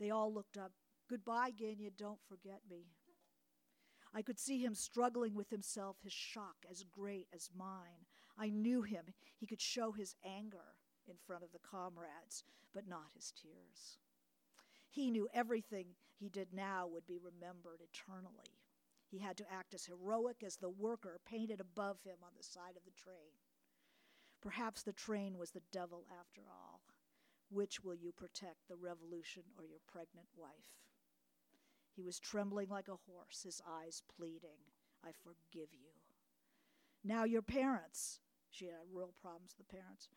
They 0.00 0.10
all 0.10 0.34
looked 0.34 0.58
up. 0.58 0.72
Goodbye, 1.08 1.52
Genya, 1.52 1.90
don't 1.96 2.18
forget 2.28 2.62
me. 2.68 2.86
I 4.12 4.22
could 4.22 4.40
see 4.40 4.64
him 4.64 4.74
struggling 4.74 5.36
with 5.36 5.50
himself, 5.50 5.98
his 6.02 6.12
shock 6.12 6.56
as 6.68 6.82
great 6.82 7.28
as 7.32 7.50
mine. 7.56 8.06
I 8.36 8.48
knew 8.48 8.82
him. 8.82 9.04
He 9.38 9.46
could 9.46 9.60
show 9.60 9.92
his 9.92 10.16
anger 10.24 10.74
in 11.06 11.14
front 11.24 11.44
of 11.44 11.52
the 11.52 11.60
comrades, 11.60 12.42
but 12.74 12.88
not 12.88 13.12
his 13.14 13.32
tears. 13.40 13.98
He 14.90 15.10
knew 15.10 15.28
everything 15.32 15.94
he 16.18 16.28
did 16.28 16.52
now 16.52 16.86
would 16.86 17.06
be 17.06 17.18
remembered 17.18 17.80
eternally. 17.80 18.58
He 19.08 19.18
had 19.18 19.36
to 19.38 19.52
act 19.52 19.72
as 19.72 19.86
heroic 19.86 20.42
as 20.44 20.56
the 20.56 20.68
worker 20.68 21.20
painted 21.24 21.60
above 21.60 22.02
him 22.02 22.18
on 22.22 22.32
the 22.36 22.42
side 22.42 22.76
of 22.76 22.84
the 22.84 23.00
train. 23.00 23.38
Perhaps 24.42 24.82
the 24.82 24.92
train 24.92 25.38
was 25.38 25.50
the 25.50 25.62
devil 25.72 26.04
after 26.20 26.42
all. 26.50 26.80
Which 27.50 27.82
will 27.82 27.94
you 27.94 28.12
protect, 28.12 28.68
the 28.68 28.76
revolution 28.76 29.42
or 29.58 29.64
your 29.64 29.80
pregnant 29.86 30.28
wife? 30.36 30.78
He 31.94 32.02
was 32.02 32.20
trembling 32.20 32.68
like 32.68 32.88
a 32.88 33.10
horse, 33.10 33.42
his 33.42 33.60
eyes 33.68 34.02
pleading, 34.16 34.70
I 35.04 35.10
forgive 35.12 35.70
you. 35.72 35.90
Now 37.02 37.24
your 37.24 37.42
parents, 37.42 38.20
she 38.50 38.66
had 38.66 38.74
real 38.92 39.14
problems, 39.20 39.54
with 39.58 39.66
the 39.66 39.76
parents. 39.76 40.08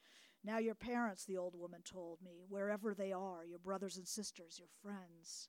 Now 0.44 0.58
your 0.58 0.76
parents, 0.76 1.24
the 1.24 1.38
old 1.38 1.56
woman 1.56 1.82
told 1.84 2.22
me, 2.22 2.44
wherever 2.50 2.94
they 2.94 3.14
are, 3.14 3.46
your 3.46 3.60
brothers 3.60 3.98
and 3.98 4.08
sisters, 4.08 4.60
your 4.60 4.68
friends. 4.82 5.48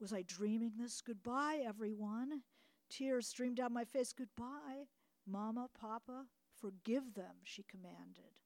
Was 0.00 0.12
I 0.14 0.22
dreaming 0.22 0.72
this? 0.78 1.02
Goodbye, 1.02 1.62
everyone. 1.66 2.42
Tears 2.88 3.28
streamed 3.28 3.56
down 3.56 3.74
my 3.74 3.84
face. 3.84 4.14
Goodbye, 4.14 4.86
Mama, 5.26 5.68
Papa. 5.78 6.24
Forgive 6.58 7.14
them, 7.14 7.36
she 7.44 7.62
commanded. 7.62 8.40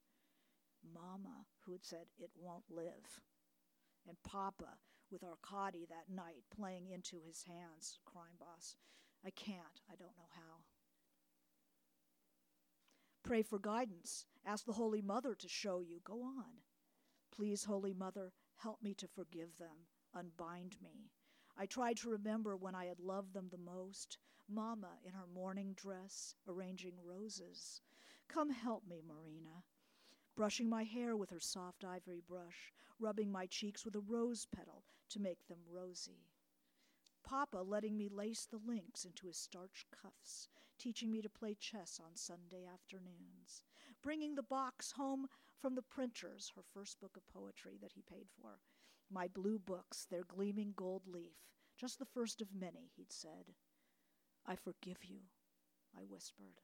Mama, 0.92 1.46
who 1.64 1.72
had 1.72 1.84
said, 1.84 2.06
It 2.18 2.30
won't 2.34 2.64
live. 2.68 3.20
And 4.06 4.16
Papa, 4.24 4.78
with 5.10 5.22
Arkady 5.22 5.86
that 5.88 6.12
night 6.12 6.44
playing 6.54 6.88
into 6.88 7.16
his 7.24 7.44
hands, 7.44 7.98
crime 8.04 8.36
boss. 8.38 8.76
I 9.24 9.30
can't. 9.30 9.80
I 9.90 9.94
don't 9.96 10.16
know 10.18 10.28
how. 10.34 10.64
Pray 13.24 13.42
for 13.42 13.58
guidance. 13.58 14.26
Ask 14.46 14.64
the 14.64 14.72
Holy 14.72 15.02
Mother 15.02 15.34
to 15.34 15.48
show 15.48 15.80
you. 15.80 16.00
Go 16.04 16.22
on. 16.22 16.60
Please, 17.34 17.64
Holy 17.64 17.92
Mother, 17.92 18.32
help 18.56 18.80
me 18.82 18.94
to 18.94 19.08
forgive 19.08 19.56
them. 19.58 19.88
Unbind 20.14 20.76
me. 20.80 21.10
I 21.58 21.66
tried 21.66 21.96
to 21.98 22.10
remember 22.10 22.56
when 22.56 22.76
I 22.76 22.84
had 22.84 23.00
loved 23.00 23.34
them 23.34 23.48
the 23.50 23.58
most. 23.58 24.18
Mama 24.48 24.98
in 25.04 25.14
her 25.14 25.26
morning 25.34 25.74
dress, 25.74 26.36
arranging 26.46 26.94
roses. 27.02 27.80
Come 28.28 28.50
help 28.50 28.84
me, 28.86 29.02
Marina 29.04 29.64
brushing 30.36 30.68
my 30.68 30.82
hair 30.82 31.16
with 31.16 31.30
her 31.30 31.40
soft 31.40 31.84
ivory 31.84 32.20
brush, 32.26 32.72
rubbing 32.98 33.30
my 33.30 33.46
cheeks 33.46 33.84
with 33.84 33.94
a 33.94 34.00
rose 34.00 34.46
petal 34.46 34.82
to 35.08 35.20
make 35.20 35.46
them 35.46 35.58
rosy. 35.70 36.26
Papa 37.24 37.58
letting 37.58 37.96
me 37.96 38.08
lace 38.08 38.46
the 38.46 38.60
links 38.64 39.04
into 39.04 39.26
his 39.26 39.38
starched 39.38 39.86
cuffs, 39.90 40.48
teaching 40.78 41.10
me 41.10 41.22
to 41.22 41.28
play 41.28 41.54
chess 41.58 41.98
on 42.04 42.14
Sunday 42.14 42.66
afternoons, 42.66 43.64
bringing 44.02 44.34
the 44.34 44.42
box 44.42 44.92
home 44.92 45.26
from 45.58 45.74
the 45.74 45.82
printer's, 45.82 46.52
her 46.54 46.62
first 46.62 47.00
book 47.00 47.16
of 47.16 47.26
poetry 47.26 47.78
that 47.80 47.92
he 47.94 48.02
paid 48.02 48.26
for. 48.40 48.60
My 49.10 49.28
blue 49.28 49.58
books, 49.58 50.06
their 50.10 50.24
gleaming 50.24 50.74
gold 50.76 51.06
leaf, 51.06 51.36
just 51.76 51.98
the 51.98 52.04
first 52.04 52.40
of 52.40 52.54
many, 52.54 52.90
he'd 52.94 53.12
said. 53.12 53.54
I 54.46 54.56
forgive 54.56 55.04
you, 55.04 55.20
I 55.96 56.02
whispered. 56.02 56.60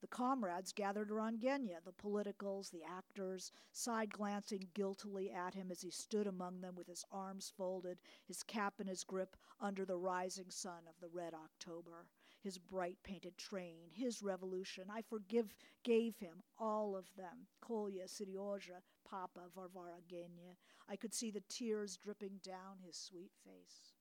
The 0.00 0.06
comrades 0.06 0.72
gathered 0.72 1.10
around 1.10 1.40
Genya, 1.40 1.82
the 1.84 1.92
politicals, 1.92 2.70
the 2.70 2.82
actors, 2.84 3.52
side 3.70 4.10
glancing 4.10 4.70
guiltily 4.72 5.30
at 5.30 5.54
him 5.54 5.70
as 5.70 5.82
he 5.82 5.90
stood 5.90 6.26
among 6.26 6.60
them 6.60 6.74
with 6.74 6.86
his 6.86 7.04
arms 7.12 7.52
folded, 7.54 8.00
his 8.24 8.42
cap 8.42 8.80
in 8.80 8.86
his 8.86 9.04
grip 9.04 9.36
under 9.60 9.84
the 9.84 9.98
rising 9.98 10.48
sun 10.50 10.88
of 10.88 10.98
the 11.00 11.08
red 11.08 11.34
October. 11.34 12.06
His 12.42 12.56
bright 12.56 12.96
painted 13.02 13.36
train, 13.36 13.90
his 13.92 14.22
revolution. 14.22 14.84
I 14.90 15.02
forgive, 15.02 15.54
gave 15.82 16.16
him 16.16 16.42
all 16.58 16.96
of 16.96 17.14
them. 17.14 17.46
Kolya, 17.60 18.04
Seryozha, 18.04 18.80
Papa, 19.04 19.50
Varvara, 19.54 20.00
Genya. 20.10 20.56
I 20.88 20.96
could 20.96 21.12
see 21.12 21.30
the 21.30 21.42
tears 21.50 21.98
dripping 21.98 22.40
down 22.42 22.78
his 22.82 22.96
sweet 22.96 23.32
face. 23.44 23.92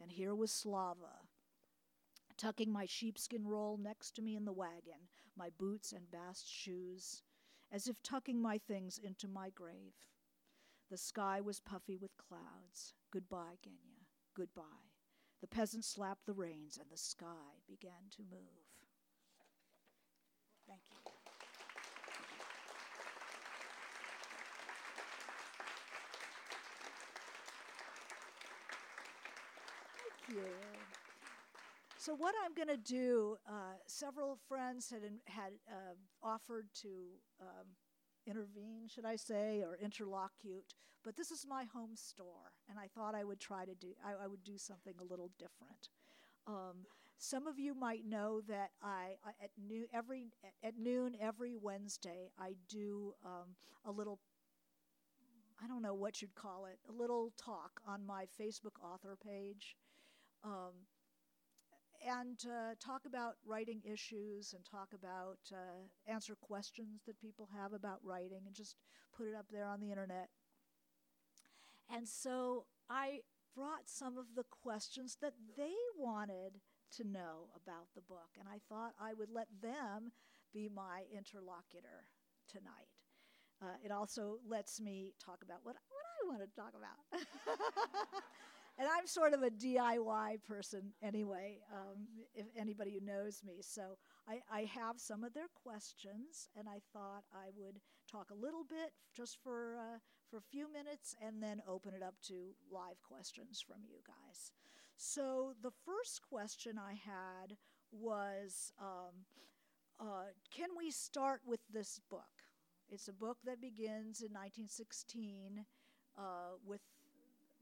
And 0.00 0.10
here 0.10 0.34
was 0.34 0.50
Slava, 0.50 1.28
tucking 2.40 2.72
my 2.72 2.86
sheepskin 2.86 3.46
roll 3.46 3.76
next 3.76 4.12
to 4.12 4.22
me 4.22 4.34
in 4.34 4.46
the 4.46 4.52
wagon, 4.52 5.08
my 5.36 5.50
boots 5.58 5.92
and 5.92 6.10
bast 6.10 6.50
shoes, 6.50 7.22
as 7.70 7.86
if 7.86 8.02
tucking 8.02 8.40
my 8.40 8.56
things 8.56 8.98
into 8.98 9.28
my 9.28 9.50
grave. 9.50 9.92
The 10.90 10.96
sky 10.96 11.40
was 11.40 11.60
puffy 11.60 11.96
with 11.96 12.16
clouds. 12.16 12.94
Goodbye, 13.12 13.58
Genya. 13.62 14.06
Goodbye. 14.34 14.62
The 15.42 15.48
peasant 15.48 15.84
slapped 15.84 16.24
the 16.24 16.32
reins, 16.32 16.78
and 16.80 16.90
the 16.90 16.96
sky 16.96 17.60
began 17.68 18.08
to 18.16 18.22
move. 18.22 18.40
Thank 20.66 20.80
you. 20.90 21.12
Thank 30.26 30.36
you. 30.36 30.89
So 32.00 32.14
what 32.14 32.34
I'm 32.42 32.54
going 32.54 32.74
to 32.74 32.82
do, 32.82 33.36
uh, 33.46 33.76
several 33.86 34.38
friends 34.48 34.88
had 34.88 35.02
had 35.26 35.52
uh, 35.68 35.92
offered 36.22 36.68
to 36.80 36.88
um, 37.42 37.66
intervene, 38.26 38.88
should 38.88 39.04
I 39.04 39.16
say, 39.16 39.62
or 39.62 39.76
interlocute, 39.76 40.72
but 41.04 41.14
this 41.14 41.30
is 41.30 41.44
my 41.46 41.64
home 41.64 41.94
store, 41.96 42.52
and 42.70 42.78
I 42.78 42.86
thought 42.86 43.14
I 43.14 43.22
would 43.24 43.38
try 43.38 43.66
to 43.66 43.74
do 43.74 43.88
I, 44.02 44.24
I 44.24 44.28
would 44.28 44.42
do 44.44 44.56
something 44.56 44.94
a 44.98 45.04
little 45.04 45.30
different. 45.38 45.90
Um, 46.46 46.86
some 47.18 47.46
of 47.46 47.58
you 47.58 47.74
might 47.74 48.06
know 48.06 48.40
that 48.48 48.70
I, 48.82 49.16
I 49.22 49.44
at 49.44 49.50
noon 49.62 49.84
every 49.92 50.32
at 50.64 50.78
noon 50.78 51.16
every 51.20 51.54
Wednesday 51.54 52.30
I 52.38 52.54
do 52.70 53.12
um, 53.26 53.56
a 53.84 53.92
little 53.92 54.20
I 55.62 55.66
don't 55.66 55.82
know 55.82 55.92
what 55.92 56.22
you'd 56.22 56.34
call 56.34 56.64
it 56.64 56.78
a 56.88 56.92
little 56.98 57.34
talk 57.36 57.82
on 57.86 58.06
my 58.06 58.24
Facebook 58.40 58.82
author 58.82 59.18
page. 59.22 59.76
Um, 60.42 60.86
and 62.06 62.38
uh, 62.46 62.74
talk 62.80 63.02
about 63.06 63.34
writing 63.44 63.80
issues 63.84 64.54
and 64.54 64.64
talk 64.64 64.88
about 64.94 65.38
uh, 65.52 66.10
answer 66.10 66.34
questions 66.40 67.02
that 67.06 67.20
people 67.20 67.48
have 67.54 67.72
about 67.72 67.98
writing 68.02 68.42
and 68.46 68.54
just 68.54 68.76
put 69.16 69.26
it 69.26 69.34
up 69.34 69.46
there 69.50 69.66
on 69.66 69.80
the 69.80 69.90
internet. 69.90 70.28
And 71.92 72.08
so 72.08 72.66
I 72.88 73.20
brought 73.54 73.86
some 73.86 74.16
of 74.16 74.34
the 74.36 74.44
questions 74.62 75.18
that 75.20 75.34
they 75.56 75.74
wanted 75.98 76.60
to 76.96 77.04
know 77.04 77.50
about 77.54 77.88
the 77.94 78.02
book. 78.02 78.30
And 78.38 78.48
I 78.48 78.58
thought 78.68 78.92
I 79.00 79.14
would 79.14 79.30
let 79.30 79.48
them 79.60 80.12
be 80.52 80.68
my 80.68 81.02
interlocutor 81.14 82.06
tonight. 82.48 82.90
Uh, 83.62 83.76
it 83.84 83.92
also 83.92 84.38
lets 84.48 84.80
me 84.80 85.12
talk 85.24 85.42
about 85.42 85.58
what, 85.62 85.76
what 85.90 86.04
I 86.24 86.28
want 86.28 86.40
to 86.40 86.56
talk 86.56 86.72
about. 86.74 87.20
and 88.80 88.88
I'm 88.88 89.06
sort 89.06 89.34
of 89.34 89.42
a 89.42 89.50
DIY 89.50 90.42
person 90.48 90.94
anyway, 91.02 91.58
um, 91.70 92.06
if 92.34 92.46
anybody 92.56 92.92
who 92.98 93.04
knows 93.04 93.42
me. 93.46 93.58
So 93.60 93.98
I, 94.26 94.40
I 94.50 94.60
have 94.62 94.98
some 94.98 95.22
of 95.22 95.34
their 95.34 95.48
questions, 95.62 96.48
and 96.58 96.66
I 96.66 96.80
thought 96.94 97.24
I 97.30 97.50
would 97.58 97.80
talk 98.10 98.30
a 98.30 98.34
little 98.34 98.64
bit 98.64 98.92
just 99.14 99.36
for, 99.42 99.76
uh, 99.76 99.98
for 100.30 100.38
a 100.38 100.50
few 100.50 100.72
minutes 100.72 101.14
and 101.20 101.42
then 101.42 101.60
open 101.68 101.92
it 101.92 102.02
up 102.02 102.14
to 102.28 102.54
live 102.72 103.02
questions 103.06 103.60
from 103.60 103.82
you 103.86 103.98
guys. 104.06 104.52
So 104.96 105.52
the 105.62 105.72
first 105.84 106.22
question 106.22 106.78
I 106.78 106.94
had 106.94 107.58
was 107.92 108.72
um, 108.80 109.26
uh, 110.00 110.32
Can 110.56 110.70
we 110.74 110.90
start 110.90 111.42
with 111.44 111.60
this 111.70 112.00
book? 112.08 112.48
It's 112.88 113.08
a 113.08 113.12
book 113.12 113.36
that 113.44 113.60
begins 113.60 114.22
in 114.22 114.32
1916 114.32 115.66
uh, 116.16 116.22
with 116.64 116.80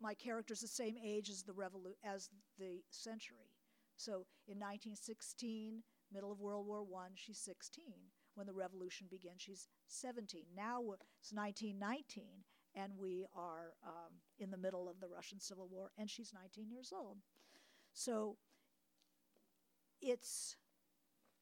my 0.01 0.15
characters 0.15 0.61
the 0.61 0.69
same 0.69 0.97
age 1.03 1.29
as 1.31 1.43
the 1.43 1.53
revolu- 1.53 1.99
as 2.05 2.31
the 2.59 2.83
century. 2.91 3.51
So 3.97 4.27
in 4.47 4.59
1916, 4.59 5.83
middle 6.13 6.33
of 6.33 6.41
World 6.41 6.67
War 6.67 6.83
One, 6.85 7.13
she's 7.15 7.39
16. 7.39 7.85
When 8.35 8.47
the 8.47 8.53
revolution 8.53 9.09
begins, 9.11 9.43
she's 9.43 9.69
17. 9.89 10.45
Now 10.57 10.81
it's 11.21 11.33
1919, 11.33 12.45
and 12.75 12.93
we 12.97 13.27
are 13.35 13.75
um, 13.85 14.15
in 14.39 14.51
the 14.51 14.57
middle 14.57 14.89
of 14.89 15.01
the 15.01 15.09
Russian 15.09 15.41
Civil 15.41 15.69
War, 15.69 15.91
and 15.99 16.09
she's 16.09 16.33
19 16.33 16.71
years 16.71 16.93
old. 16.97 17.19
So 17.93 18.37
it's 20.01 20.57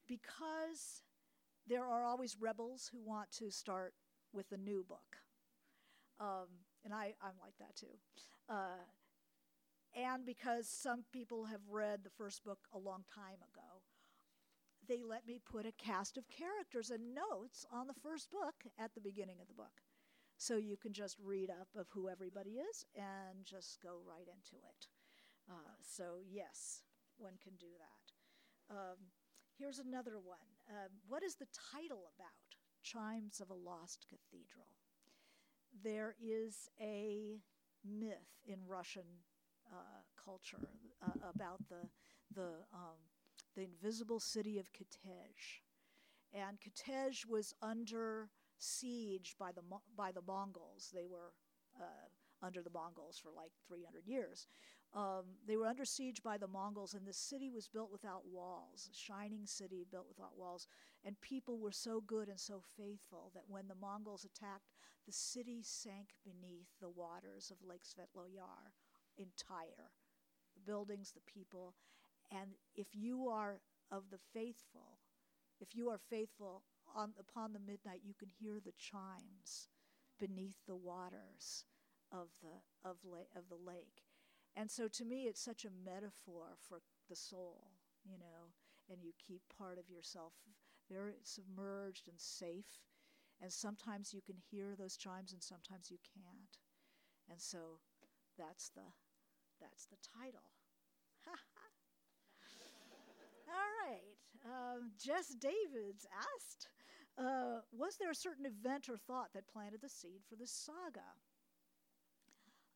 because 0.07 1.03
there 1.67 1.85
are 1.85 2.05
always 2.05 2.37
rebels 2.39 2.89
who 2.91 2.99
want 3.05 3.31
to 3.33 3.51
start 3.51 3.93
with 4.33 4.51
a 4.51 4.57
new 4.57 4.83
book. 4.87 5.17
Um, 6.19 6.47
and 6.83 6.93
I, 6.93 7.13
I'm 7.21 7.35
like 7.41 7.53
that 7.59 7.75
too. 7.75 7.99
Uh, 8.49 8.83
and 9.95 10.25
because 10.25 10.67
some 10.67 11.03
people 11.11 11.45
have 11.45 11.61
read 11.69 12.01
the 12.03 12.09
first 12.09 12.43
book 12.43 12.59
a 12.73 12.77
long 12.77 13.03
time 13.13 13.41
ago, 13.53 13.81
they 14.87 15.03
let 15.03 15.25
me 15.27 15.39
put 15.43 15.65
a 15.65 15.71
cast 15.73 16.17
of 16.17 16.29
characters 16.29 16.91
and 16.91 17.15
notes 17.15 17.65
on 17.71 17.87
the 17.87 17.93
first 17.93 18.31
book 18.31 18.55
at 18.79 18.93
the 18.93 19.01
beginning 19.01 19.37
of 19.41 19.47
the 19.47 19.53
book. 19.53 19.81
So 20.37 20.57
you 20.57 20.77
can 20.77 20.93
just 20.93 21.17
read 21.19 21.49
up 21.49 21.67
of 21.75 21.87
who 21.89 22.09
everybody 22.09 22.51
is 22.51 22.85
and 22.95 23.43
just 23.43 23.81
go 23.81 23.97
right 24.07 24.27
into 24.27 24.63
it. 24.63 24.87
Uh, 25.49 25.75
so, 25.81 26.19
yes, 26.29 26.83
one 27.17 27.33
can 27.43 27.53
do 27.59 27.73
that. 27.79 28.75
Um, 28.75 28.97
here's 29.57 29.79
another 29.79 30.19
one. 30.23 30.37
Uh, 30.69 30.89
what 31.07 31.23
is 31.23 31.35
the 31.35 31.47
title 31.73 32.11
about? 32.15 32.29
Chimes 32.83 33.41
of 33.41 33.49
a 33.49 33.53
Lost 33.53 34.05
Cathedral. 34.07 34.67
There 35.83 36.15
is 36.21 36.69
a 36.79 37.41
myth 37.83 38.41
in 38.45 38.59
Russian 38.67 39.05
uh, 39.71 40.01
culture 40.23 40.69
uh, 41.03 41.29
about 41.33 41.59
the 41.69 41.89
the 42.33 42.65
um, 42.73 42.99
the 43.55 43.63
invisible 43.63 44.19
city 44.19 44.59
of 44.59 44.71
Kitezh, 44.71 45.61
and 46.33 46.57
Kitezh 46.59 47.25
was 47.27 47.53
under 47.61 48.29
siege 48.57 49.35
by 49.39 49.51
the 49.51 49.61
by 49.95 50.11
the 50.11 50.21
Mongols. 50.27 50.91
They 50.93 51.05
were 51.05 51.33
uh, 51.79 52.45
under 52.45 52.61
the 52.61 52.69
Mongols 52.69 53.17
for 53.21 53.31
like 53.35 53.51
300 53.67 54.05
years. 54.05 54.47
Um, 54.93 55.25
they 55.45 55.57
were 55.57 55.67
under 55.67 55.85
siege 55.85 56.23
by 56.23 56.37
the 56.37 56.47
Mongols, 56.47 56.93
and 56.93 57.05
the 57.05 57.13
city 57.13 57.49
was 57.49 57.67
built 57.67 57.91
without 57.91 58.21
walls, 58.25 58.89
a 58.91 58.95
shining 58.95 59.45
city 59.45 59.85
built 59.91 60.07
without 60.07 60.37
walls. 60.37 60.67
And 61.03 61.19
people 61.21 61.59
were 61.59 61.71
so 61.73 62.01
good 62.01 62.29
and 62.29 62.39
so 62.39 62.61
faithful 62.77 63.31
that 63.35 63.43
when 63.47 63.67
the 63.67 63.75
Mongols 63.75 64.25
attacked, 64.25 64.76
the 65.07 65.13
city 65.13 65.61
sank 65.63 66.09
beneath 66.23 66.67
the 66.81 66.89
waters 66.89 67.49
of 67.49 67.65
Lake 67.67 67.83
Svetloyar 67.85 68.73
entire 69.17 69.91
the 70.53 70.71
buildings, 70.71 71.13
the 71.13 71.31
people. 71.31 71.73
And 72.31 72.51
if 72.75 72.87
you 72.93 73.27
are 73.29 73.61
of 73.91 74.03
the 74.11 74.19
faithful, 74.33 74.99
if 75.59 75.75
you 75.75 75.89
are 75.89 75.99
faithful 76.09 76.63
on, 76.95 77.13
upon 77.19 77.53
the 77.53 77.59
midnight, 77.59 78.01
you 78.03 78.13
can 78.13 78.29
hear 78.39 78.59
the 78.59 78.73
chimes 78.77 79.69
beneath 80.19 80.57
the 80.67 80.75
waters 80.75 81.65
of 82.11 82.27
the, 82.41 82.89
of, 82.89 82.97
la- 83.05 83.31
of 83.35 83.49
the 83.49 83.55
lake. 83.55 84.03
And 84.55 84.69
so 84.69 84.87
to 84.87 85.05
me, 85.05 85.23
it's 85.23 85.41
such 85.41 85.65
a 85.65 85.85
metaphor 85.85 86.57
for 86.67 86.81
the 87.09 87.15
soul, 87.15 87.71
you 88.03 88.17
know, 88.17 88.51
and 88.91 89.03
you 89.03 89.11
keep 89.25 89.41
part 89.57 89.77
of 89.77 89.89
yourself 89.89 90.33
very 90.89 91.15
submerged 91.23 92.07
and 92.07 92.19
safe. 92.19 92.86
And 93.41 93.51
sometimes 93.51 94.13
you 94.13 94.21
can 94.21 94.35
hear 94.49 94.75
those 94.75 94.97
chimes 94.97 95.31
and 95.31 95.43
sometimes 95.43 95.91
you 95.91 95.97
can't. 96.01 96.57
And 97.29 97.39
so 97.41 97.79
that's 98.37 98.69
the 98.69 98.93
that's 99.61 99.85
the 99.85 99.97
title. 100.01 100.49
All 103.47 103.71
right. 103.85 104.17
Um, 104.45 104.91
Jess 104.97 105.35
Davids 105.35 106.05
asked 106.13 106.67
uh, 107.17 107.61
Was 107.71 107.97
there 107.97 108.11
a 108.11 108.15
certain 108.15 108.45
event 108.45 108.89
or 108.89 108.97
thought 108.97 109.33
that 109.33 109.47
planted 109.47 109.81
the 109.81 109.89
seed 109.89 110.21
for 110.29 110.35
this 110.35 110.51
saga? 110.51 111.17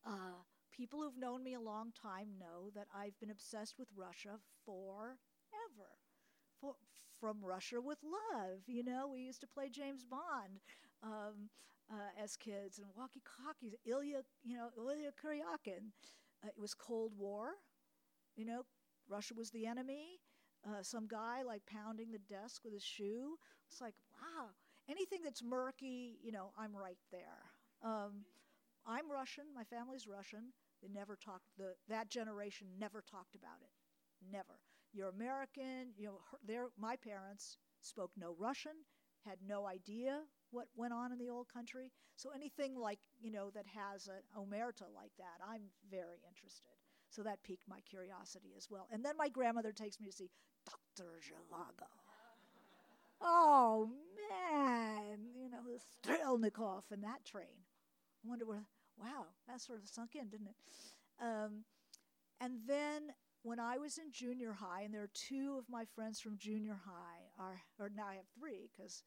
Uh, 0.04 0.42
people 0.72 1.00
who've 1.00 1.18
known 1.18 1.42
me 1.44 1.54
a 1.54 1.60
long 1.60 1.92
time 1.92 2.38
know 2.38 2.70
that 2.74 2.88
I've 2.94 3.18
been 3.20 3.30
obsessed 3.30 3.78
with 3.78 3.88
Russia 3.96 4.38
forever. 4.64 5.18
For, 6.62 6.76
from 7.20 7.44
Russia 7.44 7.82
with 7.82 7.98
Love, 8.04 8.60
you 8.68 8.84
know, 8.84 9.08
we 9.12 9.20
used 9.22 9.42
to 9.42 9.48
play 9.48 9.68
James 9.70 10.04
Bond 10.04 10.60
um, 11.02 11.50
uh, 11.92 12.22
as 12.22 12.36
kids 12.36 12.78
and 12.78 12.88
walkie 12.96 13.22
talkies, 13.44 13.74
Ilya, 13.86 14.22
you 14.44 14.56
know, 14.56 14.70
Ilya 14.78 15.12
Kuryakin. 15.22 15.92
Uh, 16.44 16.48
it 16.48 16.54
was 16.58 16.74
Cold 16.74 17.12
War, 17.18 17.50
you 18.36 18.44
know, 18.46 18.62
Russia 19.08 19.34
was 19.36 19.50
the 19.50 19.66
enemy. 19.66 20.20
Uh, 20.66 20.82
some 20.82 21.08
guy 21.08 21.42
like 21.42 21.62
pounding 21.66 22.12
the 22.12 22.20
desk 22.34 22.62
with 22.64 22.72
his 22.72 22.84
shoe. 22.84 23.36
It's 23.70 23.80
like, 23.80 23.94
wow, 24.14 24.50
anything 24.90 25.20
that's 25.24 25.42
murky, 25.42 26.18
you 26.22 26.32
know, 26.32 26.52
I'm 26.58 26.76
right 26.76 26.98
there. 27.12 27.50
Um, 27.84 28.24
I'm 28.86 29.10
Russian. 29.10 29.44
My 29.54 29.64
family's 29.64 30.08
Russian. 30.08 30.52
They 30.82 30.88
never 30.88 31.16
talked. 31.16 31.44
The 31.58 31.74
that 31.88 32.10
generation 32.10 32.68
never 32.78 33.02
talked 33.02 33.36
about 33.36 33.58
it. 33.62 33.70
Never. 34.32 34.58
You're 34.92 35.08
American. 35.08 35.92
You 35.96 36.06
know, 36.06 36.18
her, 36.30 36.38
their 36.46 36.66
my 36.78 36.96
parents 36.96 37.58
spoke 37.80 38.10
no 38.16 38.34
Russian, 38.38 38.72
had 39.24 39.38
no 39.46 39.66
idea 39.66 40.20
what 40.50 40.66
went 40.76 40.92
on 40.92 41.12
in 41.12 41.18
the 41.18 41.30
old 41.30 41.48
country. 41.48 41.90
So 42.16 42.30
anything 42.34 42.76
like 42.76 42.98
you 43.20 43.30
know 43.30 43.50
that 43.50 43.66
has 43.66 44.08
an 44.08 44.22
omerta 44.36 44.86
like 44.94 45.12
that, 45.18 45.40
I'm 45.46 45.62
very 45.90 46.20
interested. 46.28 46.72
So 47.10 47.22
that 47.22 47.42
piqued 47.42 47.68
my 47.68 47.80
curiosity 47.80 48.54
as 48.56 48.68
well. 48.70 48.88
And 48.90 49.04
then 49.04 49.16
my 49.18 49.28
grandmother 49.28 49.72
takes 49.72 50.00
me 50.00 50.06
to 50.06 50.12
see 50.12 50.30
Dr. 50.64 51.10
Zhivago. 51.20 51.86
oh 53.20 53.90
man, 54.30 55.18
you 55.34 55.50
know, 55.50 55.58
Strelnikov 55.76 56.84
and 56.90 57.02
that 57.04 57.24
train. 57.24 57.66
I 58.24 58.28
wonder 58.28 58.46
where, 58.46 58.64
wow, 58.98 59.26
that 59.48 59.60
sort 59.60 59.82
of 59.82 59.88
sunk 59.88 60.14
in, 60.14 60.28
didn't 60.28 60.46
it? 60.46 60.56
Um, 61.20 61.64
and 62.40 62.60
then 62.66 63.12
when 63.42 63.58
I 63.58 63.78
was 63.78 63.98
in 63.98 64.12
junior 64.12 64.52
high, 64.52 64.82
and 64.82 64.94
there 64.94 65.02
are 65.02 65.10
two 65.14 65.56
of 65.58 65.68
my 65.68 65.84
friends 65.84 66.20
from 66.20 66.38
junior 66.38 66.78
high, 66.84 67.28
are, 67.38 67.60
or 67.78 67.90
now 67.94 68.06
I 68.08 68.14
have 68.14 68.28
three, 68.38 68.68
because 68.72 69.02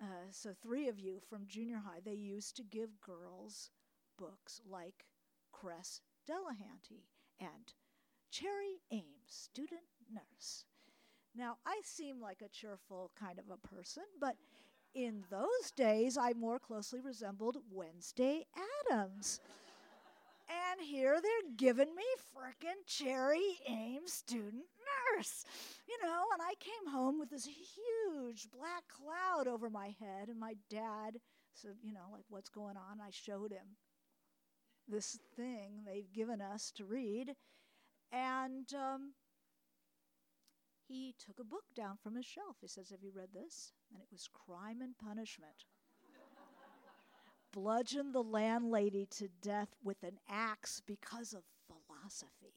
uh, 0.00 0.30
so 0.30 0.50
three 0.62 0.88
of 0.88 0.98
you 0.98 1.20
from 1.28 1.46
junior 1.46 1.78
high, 1.84 2.00
they 2.04 2.14
used 2.14 2.56
to 2.56 2.62
give 2.62 3.00
girls 3.00 3.70
books 4.18 4.60
like 4.68 5.06
Cress 5.52 6.00
Delahanty 6.28 7.06
and 7.40 7.72
Cherry 8.30 8.82
Ames, 8.92 9.04
student 9.26 9.80
nurse. 10.12 10.64
Now, 11.34 11.56
I 11.66 11.80
seem 11.84 12.20
like 12.20 12.42
a 12.42 12.48
cheerful 12.48 13.10
kind 13.18 13.38
of 13.38 13.44
a 13.50 13.66
person, 13.76 14.04
but 14.20 14.36
in 14.94 15.24
those 15.30 15.70
days, 15.76 16.18
I 16.18 16.32
more 16.32 16.58
closely 16.58 17.00
resembled 17.00 17.58
Wednesday 17.70 18.46
Addams. 18.90 19.40
And 20.48 20.80
here 20.80 21.18
they're 21.22 21.52
giving 21.56 21.94
me 21.94 22.04
frickin' 22.34 22.86
Cherry 22.86 23.58
Ames 23.68 24.12
student 24.12 24.64
nurse, 25.16 25.44
you 25.88 25.96
know, 26.02 26.24
and 26.32 26.42
I 26.42 26.54
came 26.60 26.92
home 26.92 27.18
with 27.18 27.30
this 27.30 27.46
huge 27.46 28.48
black 28.50 28.84
cloud 28.88 29.46
over 29.46 29.70
my 29.70 29.94
head, 30.00 30.28
and 30.28 30.38
my 30.38 30.54
dad 30.70 31.18
said, 31.54 31.76
you 31.82 31.92
know, 31.92 32.08
like, 32.12 32.24
what's 32.28 32.48
going 32.50 32.76
on? 32.76 33.00
I 33.00 33.10
showed 33.10 33.52
him 33.52 33.76
this 34.86 35.18
thing 35.36 35.82
they've 35.84 36.12
given 36.12 36.40
us 36.40 36.72
to 36.76 36.84
read, 36.84 37.34
and 38.12 38.72
um, 38.74 39.12
he 40.86 41.14
took 41.18 41.38
a 41.38 41.44
book 41.44 41.64
down 41.76 41.98
from 42.02 42.16
his 42.16 42.24
shelf. 42.24 42.56
He 42.60 42.68
says, 42.68 42.88
Have 42.90 43.02
you 43.02 43.12
read 43.14 43.28
this? 43.34 43.72
And 43.92 44.00
it 44.00 44.08
was 44.10 44.28
Crime 44.32 44.80
and 44.80 44.96
Punishment. 44.96 45.66
Bludgeon 47.52 48.12
the 48.12 48.22
landlady 48.22 49.06
to 49.10 49.28
death 49.42 49.74
with 49.82 50.02
an 50.02 50.18
axe 50.28 50.82
because 50.86 51.32
of 51.32 51.42
philosophy 51.66 52.54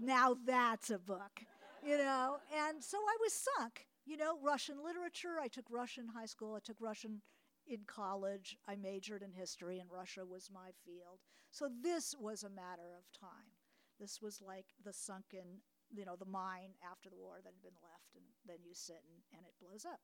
now 0.00 0.36
that's 0.44 0.90
a 0.90 0.98
book, 0.98 1.40
you 1.84 1.96
know. 1.96 2.36
And 2.54 2.82
so 2.82 2.98
I 2.98 3.16
was 3.20 3.32
sunk. 3.32 3.86
You 4.04 4.16
know, 4.16 4.38
Russian 4.42 4.76
literature. 4.84 5.40
I 5.42 5.48
took 5.48 5.64
Russian 5.70 6.08
high 6.08 6.26
school. 6.26 6.54
I 6.54 6.60
took 6.62 6.76
Russian 6.80 7.22
in 7.66 7.80
college. 7.86 8.56
I 8.68 8.76
majored 8.76 9.22
in 9.22 9.32
history, 9.32 9.80
and 9.80 9.90
Russia 9.90 10.24
was 10.24 10.50
my 10.52 10.70
field. 10.84 11.18
So 11.50 11.68
this 11.82 12.14
was 12.18 12.44
a 12.44 12.50
matter 12.50 12.94
of 12.96 13.10
time. 13.18 13.50
This 13.98 14.20
was 14.22 14.40
like 14.46 14.66
the 14.84 14.92
sunken, 14.92 15.62
you 15.90 16.04
know, 16.04 16.14
the 16.16 16.26
mine 16.26 16.76
after 16.88 17.08
the 17.08 17.16
war 17.16 17.38
that 17.42 17.52
had 17.52 17.62
been 17.62 17.80
left, 17.82 18.14
and 18.14 18.24
then 18.46 18.58
you 18.64 18.74
sit 18.74 19.02
and, 19.08 19.22
and 19.32 19.46
it 19.46 19.54
blows 19.60 19.84
up. 19.84 20.00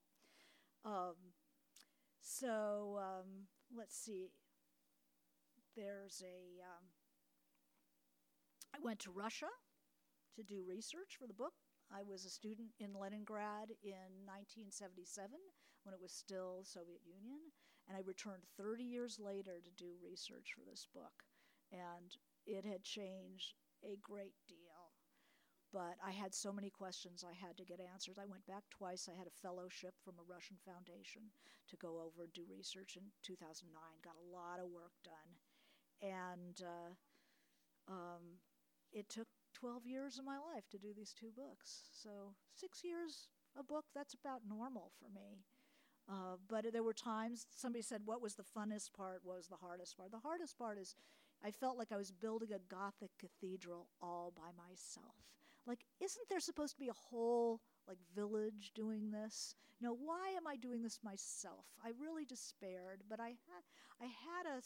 Um, 0.85 1.15
so 2.23 2.99
um, 2.99 3.47
let's 3.77 3.97
see. 3.97 4.31
There's 5.77 6.23
a. 6.23 6.63
Um, 6.63 6.85
I 8.75 8.79
went 8.83 9.01
to 9.01 9.11
Russia 9.11 9.51
to 10.37 10.43
do 10.43 10.65
research 10.67 11.19
for 11.19 11.27
the 11.27 11.35
book. 11.35 11.53
I 11.93 12.03
was 12.03 12.25
a 12.25 12.31
student 12.31 12.71
in 12.81 12.95
Leningrad 12.95 13.69
in 13.85 14.25
1977 14.25 15.29
when 15.85 15.93
it 15.93 16.01
was 16.01 16.13
still 16.13 16.65
Soviet 16.65 17.03
Union, 17.05 17.53
and 17.87 17.97
I 17.97 18.01
returned 18.07 18.45
30 18.57 18.85
years 18.85 19.19
later 19.21 19.61
to 19.61 19.71
do 19.77 19.93
research 20.01 20.55
for 20.57 20.65
this 20.65 20.87
book. 20.95 21.13
And 21.71 22.17
it 22.47 22.65
had 22.65 22.83
changed 22.83 23.55
a 23.85 23.99
great 24.01 24.35
deal. 24.49 24.72
But 25.73 25.97
I 26.05 26.11
had 26.11 26.35
so 26.35 26.53
many 26.53 26.69
questions 26.69 27.25
I 27.25 27.33
had 27.33 27.57
to 27.57 27.65
get 27.65 27.81
answered. 27.81 28.19
I 28.21 28.29
went 28.29 28.47
back 28.47 28.65
twice. 28.71 29.09
I 29.09 29.17
had 29.17 29.27
a 29.27 29.41
fellowship 29.41 29.95
from 30.05 30.21
a 30.21 30.29
Russian 30.29 30.57
foundation 30.61 31.33
to 31.69 31.77
go 31.77 32.05
over 32.05 32.25
and 32.25 32.33
do 32.33 32.45
research 32.45 32.97
in 32.97 33.09
2009. 33.25 33.73
Got 34.05 34.21
a 34.21 34.29
lot 34.29 34.61
of 34.61 34.69
work 34.69 34.93
done. 35.03 35.33
And 36.05 36.61
uh, 36.61 36.93
um, 37.89 38.43
it 38.93 39.09
took 39.09 39.29
12 39.55 39.87
years 39.87 40.19
of 40.19 40.25
my 40.25 40.37
life 40.37 40.69
to 40.71 40.79
do 40.79 40.93
these 40.95 41.15
two 41.15 41.31
books. 41.35 41.89
So, 41.93 42.35
six 42.55 42.85
years 42.85 43.29
a 43.59 43.63
book, 43.63 43.85
that's 43.95 44.15
about 44.15 44.43
normal 44.49 44.93
for 44.99 45.09
me. 45.09 45.45
Uh, 46.11 46.37
but 46.49 46.67
there 46.73 46.83
were 46.83 46.93
times 46.93 47.47
somebody 47.55 47.83
said, 47.83 48.03
What 48.05 48.21
was 48.21 48.35
the 48.35 48.43
funnest 48.43 48.93
part? 48.93 49.21
What 49.23 49.37
was 49.37 49.49
the 49.49 49.57
hardest 49.57 49.97
part? 49.97 50.11
The 50.11 50.19
hardest 50.19 50.59
part 50.59 50.79
is 50.79 50.95
I 51.45 51.51
felt 51.51 51.79
like 51.79 51.93
I 51.93 51.97
was 51.97 52.11
building 52.11 52.51
a 52.53 52.59
Gothic 52.59 53.11
cathedral 53.19 53.89
all 54.01 54.33
by 54.35 54.51
myself. 54.57 55.15
Like, 55.67 55.85
isn't 56.01 56.29
there 56.29 56.41
supposed 56.41 56.75
to 56.75 56.81
be 56.81 56.89
a 56.89 57.11
whole 57.11 57.61
like 57.87 57.99
village 58.15 58.73
doing 58.75 59.11
this? 59.11 59.55
You 59.79 59.89
know, 59.89 59.97
why 60.01 60.31
am 60.37 60.47
I 60.47 60.57
doing 60.57 60.83
this 60.83 61.01
myself? 61.03 61.67
I 61.85 61.91
really 62.01 62.25
despaired, 62.25 63.03
but 63.09 63.21
I 63.21 63.29
had 63.29 63.65
I 64.01 64.05
had 64.05 64.47
a 64.47 64.63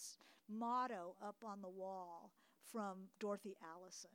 motto 0.48 1.16
up 1.22 1.36
on 1.44 1.60
the 1.60 1.68
wall 1.68 2.32
from 2.72 3.08
Dorothy 3.20 3.56
Allison, 3.62 4.10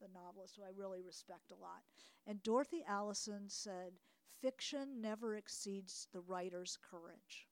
the 0.00 0.08
novelist 0.12 0.56
who 0.56 0.62
I 0.62 0.70
really 0.74 1.02
respect 1.02 1.50
a 1.50 1.60
lot. 1.60 1.82
And 2.26 2.42
Dorothy 2.42 2.84
Allison 2.86 3.48
said, 3.48 3.98
"Fiction 4.40 5.00
never 5.00 5.36
exceeds 5.36 6.08
the 6.12 6.20
writer's 6.20 6.78
courage." 6.78 7.48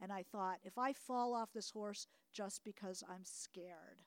And 0.00 0.12
I 0.12 0.22
thought, 0.22 0.60
if 0.64 0.78
I 0.78 0.92
fall 0.92 1.34
off 1.34 1.52
this 1.52 1.70
horse 1.70 2.06
just 2.32 2.64
because 2.64 3.04
I'm 3.08 3.24
scared, 3.24 4.02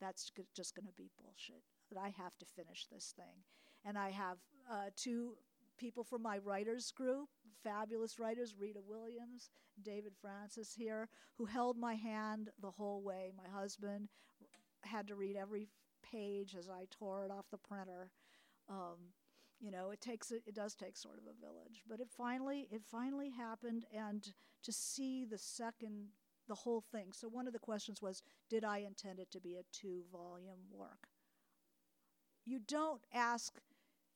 that's 0.00 0.30
just 0.54 0.74
going 0.74 0.86
to 0.86 0.92
be 0.92 1.10
bullshit. 1.16 1.62
That 1.92 2.00
I 2.00 2.14
have 2.22 2.38
to 2.38 2.46
finish 2.46 2.86
this 2.86 3.12
thing. 3.16 3.44
And 3.84 3.98
I 3.98 4.10
have 4.10 4.38
uh, 4.70 4.90
two 4.96 5.34
people 5.76 6.04
from 6.04 6.22
my 6.22 6.38
writers 6.38 6.90
group, 6.90 7.28
fabulous 7.62 8.18
writers, 8.18 8.54
Rita 8.58 8.80
Williams, 8.86 9.50
David 9.82 10.12
Francis 10.20 10.72
here, 10.74 11.08
who 11.36 11.44
held 11.44 11.76
my 11.76 11.94
hand 11.94 12.50
the 12.60 12.70
whole 12.70 13.02
way. 13.02 13.32
My 13.36 13.48
husband 13.50 14.08
had 14.82 15.06
to 15.08 15.16
read 15.16 15.36
every 15.36 15.68
page 16.02 16.54
as 16.58 16.68
I 16.68 16.86
tore 16.90 17.24
it 17.24 17.30
off 17.30 17.50
the 17.50 17.58
printer. 17.58 18.10
Um, 18.68 19.12
you 19.60 19.70
know, 19.70 19.90
it 19.90 20.00
takes 20.00 20.30
it 20.30 20.54
does 20.54 20.74
take 20.74 20.96
sort 20.96 21.18
of 21.18 21.24
a 21.24 21.40
village, 21.40 21.82
but 21.88 22.00
it 22.00 22.08
finally 22.16 22.68
it 22.70 22.82
finally 22.90 23.30
happened, 23.30 23.84
and 23.94 24.32
to 24.62 24.72
see 24.72 25.24
the 25.24 25.38
second 25.38 26.08
the 26.48 26.54
whole 26.54 26.80
thing. 26.80 27.12
So 27.12 27.28
one 27.28 27.46
of 27.46 27.52
the 27.52 27.58
questions 27.58 28.02
was, 28.02 28.22
did 28.50 28.64
I 28.64 28.78
intend 28.78 29.20
it 29.20 29.30
to 29.30 29.40
be 29.40 29.56
a 29.56 29.62
two 29.72 30.02
volume 30.12 30.58
work? 30.72 31.11
You 32.44 32.60
don't 32.66 33.02
ask 33.12 33.60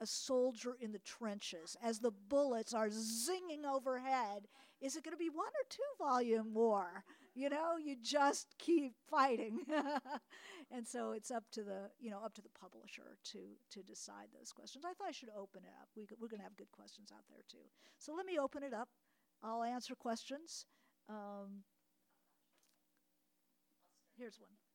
a 0.00 0.06
soldier 0.06 0.76
in 0.80 0.92
the 0.92 0.98
trenches 0.98 1.76
as 1.82 2.00
the 2.00 2.12
bullets 2.28 2.74
are 2.74 2.88
zinging 2.88 3.64
overhead, 3.64 4.48
is 4.80 4.94
it 4.94 5.04
going 5.04 5.14
to 5.14 5.18
be 5.18 5.30
one 5.30 5.46
or 5.46 5.66
two 5.70 5.82
volume 5.98 6.52
war? 6.52 7.04
You 7.34 7.48
know, 7.48 7.76
you 7.82 7.96
just 8.02 8.54
keep 8.58 8.94
fighting. 9.10 9.60
and 10.70 10.86
so 10.86 11.12
it's 11.12 11.30
up 11.30 11.44
to 11.52 11.62
the, 11.62 11.90
you 11.98 12.10
know, 12.10 12.20
up 12.24 12.34
to 12.34 12.42
the 12.42 12.50
publisher 12.60 13.16
to 13.32 13.38
to 13.70 13.82
decide 13.82 14.28
those 14.32 14.52
questions. 14.52 14.84
I 14.84 14.92
thought 14.92 15.08
I 15.08 15.12
should 15.12 15.30
open 15.36 15.62
it 15.64 15.72
up. 15.80 15.88
We, 15.96 16.06
we're 16.20 16.28
going 16.28 16.40
to 16.40 16.44
have 16.44 16.56
good 16.56 16.72
questions 16.72 17.10
out 17.12 17.24
there 17.28 17.42
too. 17.48 17.68
So 17.98 18.14
let 18.14 18.26
me 18.26 18.38
open 18.38 18.62
it 18.62 18.74
up. 18.74 18.88
I'll 19.42 19.62
answer 19.62 19.94
questions. 19.94 20.66
Um, 21.08 21.64
here's 24.16 24.38
one. 24.40 24.65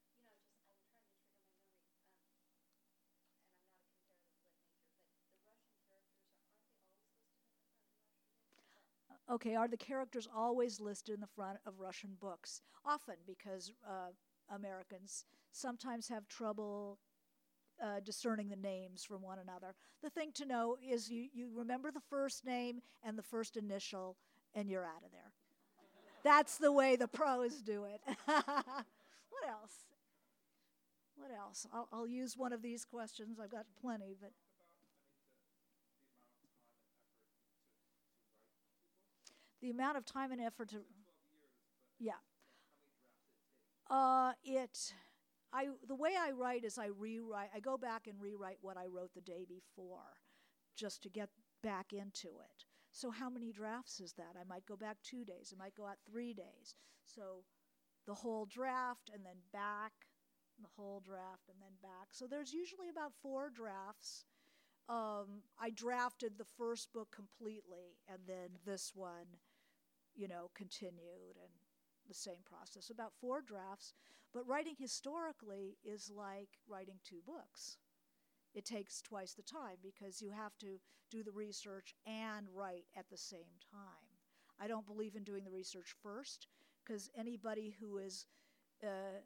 Okay, 9.29 9.55
are 9.55 9.67
the 9.67 9.77
characters 9.77 10.27
always 10.35 10.79
listed 10.79 11.15
in 11.15 11.21
the 11.21 11.27
front 11.27 11.57
of 11.65 11.79
Russian 11.79 12.17
books? 12.19 12.61
Often, 12.85 13.15
because 13.25 13.71
uh, 13.87 14.09
Americans 14.53 15.25
sometimes 15.51 16.07
have 16.09 16.27
trouble 16.27 16.97
uh, 17.81 17.99
discerning 18.03 18.49
the 18.49 18.55
names 18.55 19.03
from 19.03 19.21
one 19.21 19.39
another. 19.39 19.73
The 20.03 20.09
thing 20.09 20.31
to 20.35 20.45
know 20.45 20.77
is 20.85 21.09
you, 21.09 21.27
you 21.33 21.49
remember 21.53 21.91
the 21.91 22.01
first 22.09 22.45
name 22.45 22.81
and 23.03 23.17
the 23.17 23.23
first 23.23 23.57
initial, 23.57 24.17
and 24.53 24.69
you're 24.69 24.85
out 24.85 25.03
of 25.05 25.11
there. 25.11 25.31
That's 26.23 26.57
the 26.57 26.71
way 26.71 26.95
the 26.95 27.07
pros 27.07 27.61
do 27.61 27.85
it. 27.85 28.01
what 28.25 28.45
else? 29.47 29.85
What 31.15 31.31
else? 31.31 31.65
I'll, 31.73 31.87
I'll 31.91 32.07
use 32.07 32.37
one 32.37 32.53
of 32.53 32.61
these 32.61 32.85
questions. 32.85 33.39
I've 33.39 33.51
got 33.51 33.65
plenty, 33.81 34.15
but. 34.19 34.31
The 39.61 39.69
amount 39.69 39.97
of 39.97 40.05
time 40.05 40.31
and 40.31 40.41
effort 40.41 40.69
to 40.69 40.77
yeah. 41.99 42.13
Uh, 43.89 44.31
it 44.43 44.93
i 45.53 45.67
the 45.87 45.95
way 45.95 46.11
i 46.17 46.31
write 46.31 46.63
is 46.63 46.77
i 46.77 46.87
rewrite 46.97 47.49
i 47.53 47.59
go 47.59 47.77
back 47.77 48.07
and 48.07 48.21
rewrite 48.21 48.57
what 48.61 48.77
i 48.77 48.85
wrote 48.85 49.13
the 49.13 49.21
day 49.21 49.45
before 49.47 50.15
just 50.75 51.03
to 51.03 51.09
get 51.09 51.29
back 51.61 51.93
into 51.93 52.29
it. 52.29 52.65
So 52.93 53.11
how 53.11 53.29
many 53.29 53.51
drafts 53.51 53.99
is 53.99 54.13
that? 54.13 54.35
I 54.39 54.43
might 54.47 54.65
go 54.65 54.75
back 54.75 54.97
two 55.03 55.23
days 55.23 55.53
i 55.53 55.61
might 55.61 55.75
go 55.75 55.85
out 55.85 55.97
three 56.09 56.33
days. 56.33 56.75
So 57.05 57.43
the 58.07 58.13
whole 58.13 58.45
draft 58.45 59.11
and 59.13 59.25
then 59.25 59.37
back 59.53 59.91
the 60.59 60.69
whole 60.75 61.01
draft 61.05 61.49
and 61.49 61.57
then 61.61 61.73
back. 61.81 62.07
So 62.11 62.27
there's 62.27 62.53
usually 62.53 62.89
about 62.89 63.13
four 63.21 63.49
drafts. 63.49 64.25
Um, 64.89 65.43
i 65.59 65.69
drafted 65.69 66.37
the 66.37 66.51
first 66.57 66.91
book 66.91 67.09
completely 67.13 67.99
and 68.07 68.19
then 68.27 68.57
this 68.65 68.91
one 68.95 69.37
you 70.15 70.27
know, 70.27 70.49
continued 70.55 71.37
and 71.41 71.51
the 72.07 72.13
same 72.13 72.43
process. 72.49 72.89
About 72.89 73.13
four 73.19 73.41
drafts, 73.41 73.93
but 74.33 74.47
writing 74.47 74.75
historically 74.77 75.77
is 75.83 76.11
like 76.15 76.49
writing 76.67 76.95
two 77.03 77.21
books. 77.25 77.77
It 78.53 78.65
takes 78.65 79.01
twice 79.01 79.33
the 79.33 79.43
time 79.43 79.77
because 79.81 80.21
you 80.21 80.31
have 80.31 80.57
to 80.59 80.79
do 81.09 81.23
the 81.23 81.31
research 81.31 81.95
and 82.05 82.47
write 82.53 82.85
at 82.97 83.09
the 83.09 83.17
same 83.17 83.59
time. 83.71 84.11
I 84.59 84.67
don't 84.67 84.85
believe 84.85 85.15
in 85.15 85.23
doing 85.23 85.43
the 85.43 85.51
research 85.51 85.95
first 86.03 86.47
because 86.83 87.09
anybody 87.17 87.75
who 87.79 87.97
has 87.97 88.25
uh, 88.83 89.21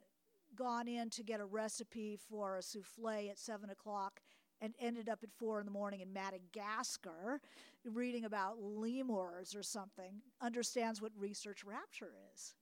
gone 0.54 0.88
in 0.88 1.10
to 1.10 1.22
get 1.22 1.40
a 1.40 1.44
recipe 1.44 2.16
for 2.28 2.56
a 2.56 2.62
souffle 2.62 3.30
at 3.30 3.38
seven 3.38 3.70
o'clock 3.70 4.20
and 4.60 4.74
ended 4.80 5.08
up 5.08 5.20
at 5.22 5.30
four 5.38 5.60
in 5.60 5.66
the 5.66 5.72
morning 5.72 6.00
in 6.00 6.12
Madagascar 6.12 7.40
reading 7.84 8.24
about 8.24 8.60
lemurs 8.60 9.54
or 9.54 9.62
something 9.62 10.22
understands 10.40 11.00
what 11.00 11.12
research 11.16 11.64
rapture 11.64 12.12
is. 12.34 12.54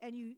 And 0.00 0.18
you, 0.18 0.34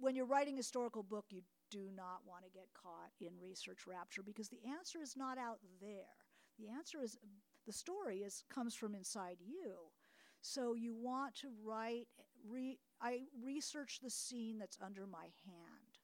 when 0.00 0.14
you're 0.14 0.26
writing 0.26 0.54
a 0.54 0.58
historical 0.58 1.02
book, 1.02 1.26
you 1.30 1.42
do 1.70 1.90
not 1.94 2.20
want 2.26 2.44
to 2.44 2.50
get 2.50 2.68
caught 2.74 3.10
in 3.20 3.28
research 3.40 3.86
rapture 3.86 4.22
because 4.22 4.48
the 4.48 4.60
answer 4.78 5.00
is 5.02 5.16
not 5.16 5.38
out 5.38 5.58
there. 5.80 6.16
The 6.58 6.68
answer 6.70 7.02
is 7.02 7.18
the 7.66 7.72
story 7.72 8.18
is 8.18 8.44
comes 8.48 8.74
from 8.74 8.94
inside 8.94 9.36
you. 9.40 9.74
So 10.40 10.74
you 10.74 10.94
want 10.94 11.34
to 11.36 11.48
write 11.64 12.06
re, 12.48 12.78
I 13.00 13.22
research 13.42 13.98
the 14.02 14.10
scene 14.10 14.58
that's 14.58 14.78
under 14.84 15.06
my 15.06 15.28
hand, 15.44 15.98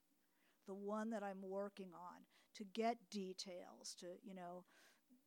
the 0.67 0.75
one 0.75 1.11
that 1.11 1.23
I'm 1.23 1.43
working 1.43 1.91
on 1.95 2.23
to 2.57 2.65
get 2.73 2.97
details, 3.11 3.95
to, 4.01 4.07
you 4.23 4.35
know, 4.35 4.65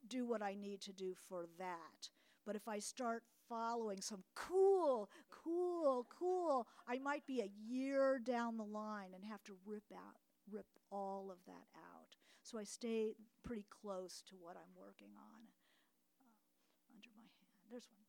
do 0.07 0.25
what 0.25 0.41
I 0.41 0.55
need 0.55 0.81
to 0.81 0.93
do 0.93 1.13
for 1.27 1.47
that. 1.57 2.09
But 2.45 2.55
if 2.55 2.67
I 2.67 2.79
start 2.79 3.23
following 3.49 4.01
some 4.01 4.23
cool, 4.35 5.09
cool, 5.29 6.07
cool, 6.17 6.67
I 6.87 6.99
might 6.99 7.25
be 7.25 7.41
a 7.41 7.51
year 7.69 8.19
down 8.19 8.57
the 8.57 8.63
line 8.63 9.09
and 9.13 9.23
have 9.25 9.43
to 9.45 9.53
rip 9.65 9.91
out 9.93 10.15
rip 10.51 10.65
all 10.91 11.29
of 11.31 11.37
that 11.45 11.67
out. 11.75 12.15
So 12.41 12.57
I 12.57 12.63
stay 12.63 13.15
pretty 13.43 13.65
close 13.69 14.23
to 14.27 14.35
what 14.39 14.55
I'm 14.55 14.73
working 14.77 15.11
on 15.17 15.41
uh, 16.19 16.95
under 16.95 17.09
my 17.15 17.27
hand. 17.27 17.59
There's 17.69 17.87
one. 17.91 18.06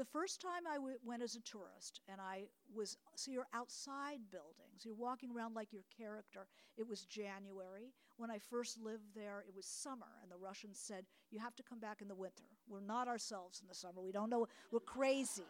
The 0.00 0.06
first 0.06 0.40
time 0.40 0.66
I 0.66 0.76
w- 0.76 0.96
went 1.04 1.22
as 1.22 1.34
a 1.34 1.42
tourist, 1.42 2.00
and 2.08 2.22
I 2.22 2.44
was, 2.74 2.96
so 3.16 3.30
you're 3.30 3.52
outside 3.52 4.20
buildings, 4.32 4.82
you're 4.82 4.94
walking 4.94 5.30
around 5.30 5.54
like 5.54 5.74
your 5.74 5.84
character. 5.94 6.46
It 6.78 6.88
was 6.88 7.02
January. 7.04 7.92
When 8.16 8.30
I 8.30 8.38
first 8.38 8.80
lived 8.80 9.14
there, 9.14 9.44
it 9.46 9.54
was 9.54 9.66
summer, 9.66 10.06
and 10.22 10.32
the 10.32 10.38
Russians 10.38 10.78
said, 10.78 11.04
You 11.30 11.38
have 11.40 11.54
to 11.56 11.62
come 11.62 11.80
back 11.80 12.00
in 12.00 12.08
the 12.08 12.14
winter. 12.14 12.44
We're 12.66 12.80
not 12.80 13.08
ourselves 13.08 13.60
in 13.60 13.68
the 13.68 13.74
summer. 13.74 14.00
We 14.00 14.10
don't 14.10 14.30
know, 14.30 14.48
we're 14.72 14.80
crazy. 14.80 15.44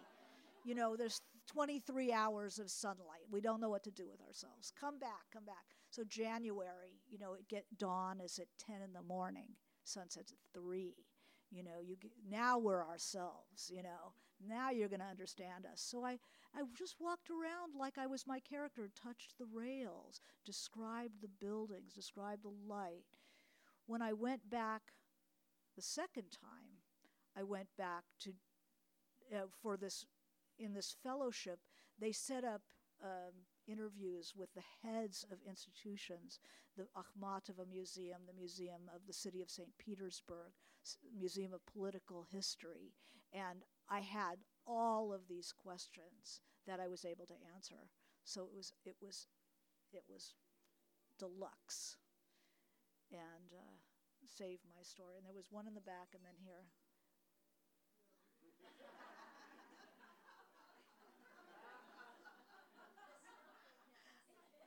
You 0.65 0.75
know, 0.75 0.97
there's 0.97 1.21
23 1.47 2.13
hours 2.13 2.59
of 2.59 2.73
sunlight. 2.73 3.31
We 3.31 3.41
don't 3.41 3.61
know 3.61 3.71
what 3.71 3.85
to 3.85 3.93
do 3.93 4.09
with 4.11 4.21
ourselves. 4.21 4.73
Come 4.81 4.99
back, 4.99 5.31
come 5.33 5.45
back. 5.45 5.63
So 5.91 6.03
January, 6.03 6.99
you 7.09 7.21
know, 7.21 7.35
it 7.35 7.49
get 7.49 7.67
dawn 7.79 8.19
is 8.21 8.41
at 8.41 8.49
10 8.59 8.83
in 8.83 8.95
the 8.95 9.03
morning, 9.03 9.51
sunset's 9.85 10.33
at 10.33 10.61
3. 10.61 10.93
You 11.53 11.63
know, 11.63 11.79
you 11.81 11.97
now 12.29 12.59
we're 12.59 12.85
ourselves, 12.85 13.71
you 13.73 13.85
know. 13.85 14.13
Now 14.47 14.71
you're 14.71 14.89
going 14.89 15.01
to 15.01 15.07
understand 15.07 15.67
us. 15.67 15.81
So 15.81 16.05
I, 16.05 16.19
I 16.55 16.63
just 16.77 16.97
walked 17.01 17.31
around 17.31 17.79
like 17.79 17.99
I 17.99 18.07
was 18.07 18.27
my 18.27 18.41
character, 18.41 18.91
touched 18.95 19.35
the 19.39 19.47
rails, 19.53 20.21
described 20.45 21.21
the 21.21 21.29
buildings, 21.41 21.93
described 21.93 22.45
the 22.45 22.73
light. 22.73 23.05
When 23.87 24.03
I 24.03 24.13
went 24.13 24.49
back 24.49 24.83
the 25.77 25.83
second 25.83 26.31
time, 26.41 26.81
I 27.37 27.43
went 27.43 27.69
back 27.77 28.05
to 28.21 28.33
uh, 29.35 29.47
for 29.63 29.77
this 29.77 30.05
in 30.59 30.75
this 30.75 30.97
fellowship. 31.03 31.61
They 31.99 32.13
set 32.13 32.45
up 32.45 32.63
um, 33.03 33.33
interviews 33.67 34.35
with 34.37 34.49
the 34.55 34.63
heads 34.83 35.25
of 35.31 35.39
institutions, 35.49 36.41
the 36.77 36.87
Akhmatova 36.97 37.69
Museum, 37.71 38.21
the 38.27 38.39
Museum 38.39 38.83
of 38.95 39.03
the 39.07 39.13
City 39.13 39.43
of 39.43 39.51
St. 39.51 39.69
Petersburg, 39.79 40.53
Museum 41.19 41.53
of 41.53 41.65
Political 41.67 42.27
History, 42.31 42.93
and 43.33 43.65
I 43.89 44.01
had 44.01 44.37
all 44.67 45.13
of 45.13 45.29
these 45.29 45.53
questions 45.53 46.41
that 46.67 46.81
I 46.81 46.89
was 46.89 47.05
able 47.05 47.27
to 47.27 47.35
answer. 47.55 47.91
So 48.25 48.43
it 48.45 48.55
was 48.55 48.73
it 48.85 48.97
was 49.01 49.27
it 49.93 50.05
was 50.09 50.35
deluxe, 51.19 51.97
and 53.13 53.53
uh, 53.55 53.77
saved 54.27 54.65
my 54.67 54.83
story. 54.83 55.17
And 55.17 55.27
there 55.27 55.35
was 55.35 55.51
one 55.51 55.67
in 55.69 55.75
the 55.75 55.81
back, 55.85 56.15
and 56.15 56.25
then 56.25 56.35
here. 56.43 56.65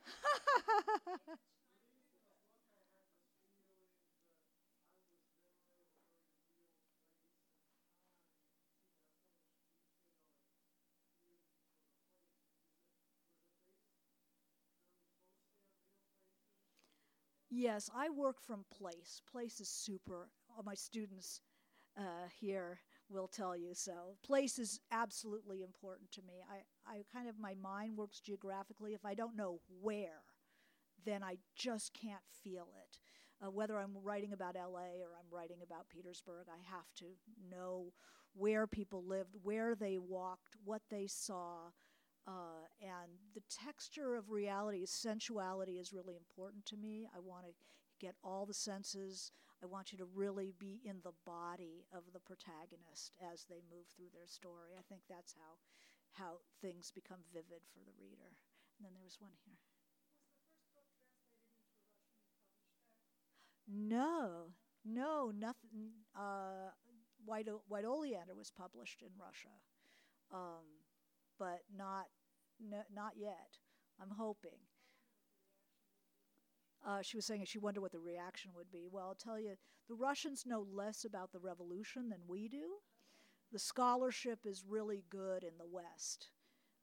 Yes, 17.56 17.88
I 17.94 18.10
work 18.10 18.40
from 18.40 18.64
place. 18.76 19.22
Place 19.30 19.60
is 19.60 19.68
super. 19.68 20.28
All 20.50 20.64
my 20.64 20.74
students 20.74 21.40
uh, 21.96 22.26
here 22.40 22.80
will 23.08 23.28
tell 23.28 23.56
you 23.56 23.74
so. 23.74 24.16
Place 24.24 24.58
is 24.58 24.80
absolutely 24.90 25.62
important 25.62 26.10
to 26.12 26.22
me. 26.22 26.42
I, 26.50 26.92
I 26.92 27.02
kind 27.12 27.28
of, 27.28 27.38
my 27.38 27.54
mind 27.54 27.96
works 27.96 28.18
geographically. 28.18 28.92
If 28.92 29.04
I 29.04 29.14
don't 29.14 29.36
know 29.36 29.60
where, 29.80 30.24
then 31.04 31.22
I 31.22 31.36
just 31.54 31.94
can't 31.94 32.24
feel 32.42 32.70
it. 32.76 32.98
Uh, 33.40 33.52
whether 33.52 33.78
I'm 33.78 33.98
writing 34.02 34.32
about 34.32 34.56
LA 34.56 34.98
or 35.00 35.14
I'm 35.16 35.30
writing 35.30 35.58
about 35.62 35.88
Petersburg, 35.88 36.46
I 36.48 36.58
have 36.74 36.92
to 36.96 37.04
know 37.48 37.92
where 38.34 38.66
people 38.66 39.04
lived, 39.04 39.30
where 39.44 39.76
they 39.76 39.98
walked, 39.98 40.56
what 40.64 40.82
they 40.90 41.06
saw. 41.06 41.70
Uh, 42.26 42.64
and 42.80 43.12
the 43.34 43.42
texture 43.50 44.16
of 44.16 44.30
reality, 44.30 44.86
sensuality 44.86 45.78
is 45.78 45.92
really 45.92 46.16
important 46.16 46.64
to 46.66 46.76
me. 46.76 47.06
I 47.14 47.18
want 47.20 47.44
to 47.44 47.52
get 48.00 48.14
all 48.24 48.46
the 48.46 48.54
senses. 48.54 49.30
I 49.62 49.66
want 49.66 49.92
you 49.92 49.98
to 49.98 50.06
really 50.06 50.52
be 50.58 50.80
in 50.84 50.96
the 51.04 51.12
body 51.26 51.84
of 51.92 52.04
the 52.12 52.20
protagonist 52.20 53.12
as 53.32 53.44
they 53.44 53.60
move 53.70 53.86
through 53.94 54.12
their 54.14 54.26
story. 54.26 54.72
I 54.78 54.82
think 54.88 55.02
that's 55.08 55.34
how 55.34 55.58
how 56.12 56.38
things 56.62 56.92
become 56.94 57.18
vivid 57.32 57.66
for 57.72 57.80
the 57.84 57.92
reader. 58.00 58.38
And 58.78 58.86
then 58.86 58.92
there 58.94 59.02
was 59.02 59.18
one 59.20 59.32
here. 59.44 59.58
No, 63.66 64.52
no, 64.84 65.32
nothing. 65.34 65.90
Uh, 66.14 66.70
White, 67.24 67.48
o- 67.48 67.62
White 67.68 67.86
Oleander 67.86 68.34
was 68.34 68.50
published 68.50 69.00
in 69.02 69.08
Russia, 69.18 69.48
um, 70.30 70.83
but 71.38 71.60
not, 71.76 72.06
n- 72.60 72.84
not 72.94 73.12
yet. 73.16 73.58
I'm 74.00 74.10
hoping. 74.10 74.58
Uh, 76.86 77.00
she 77.02 77.16
was 77.16 77.24
saying 77.24 77.44
she 77.46 77.58
wondered 77.58 77.80
what 77.80 77.92
the 77.92 77.98
reaction 77.98 78.50
would 78.54 78.70
be. 78.70 78.86
Well, 78.90 79.06
I'll 79.08 79.14
tell 79.14 79.40
you, 79.40 79.54
the 79.88 79.94
Russians 79.94 80.44
know 80.46 80.66
less 80.70 81.04
about 81.04 81.32
the 81.32 81.38
revolution 81.38 82.08
than 82.10 82.20
we 82.28 82.48
do. 82.48 82.78
The 83.52 83.58
scholarship 83.58 84.40
is 84.44 84.64
really 84.68 85.04
good 85.10 85.44
in 85.44 85.56
the 85.58 85.66
West, 85.66 86.30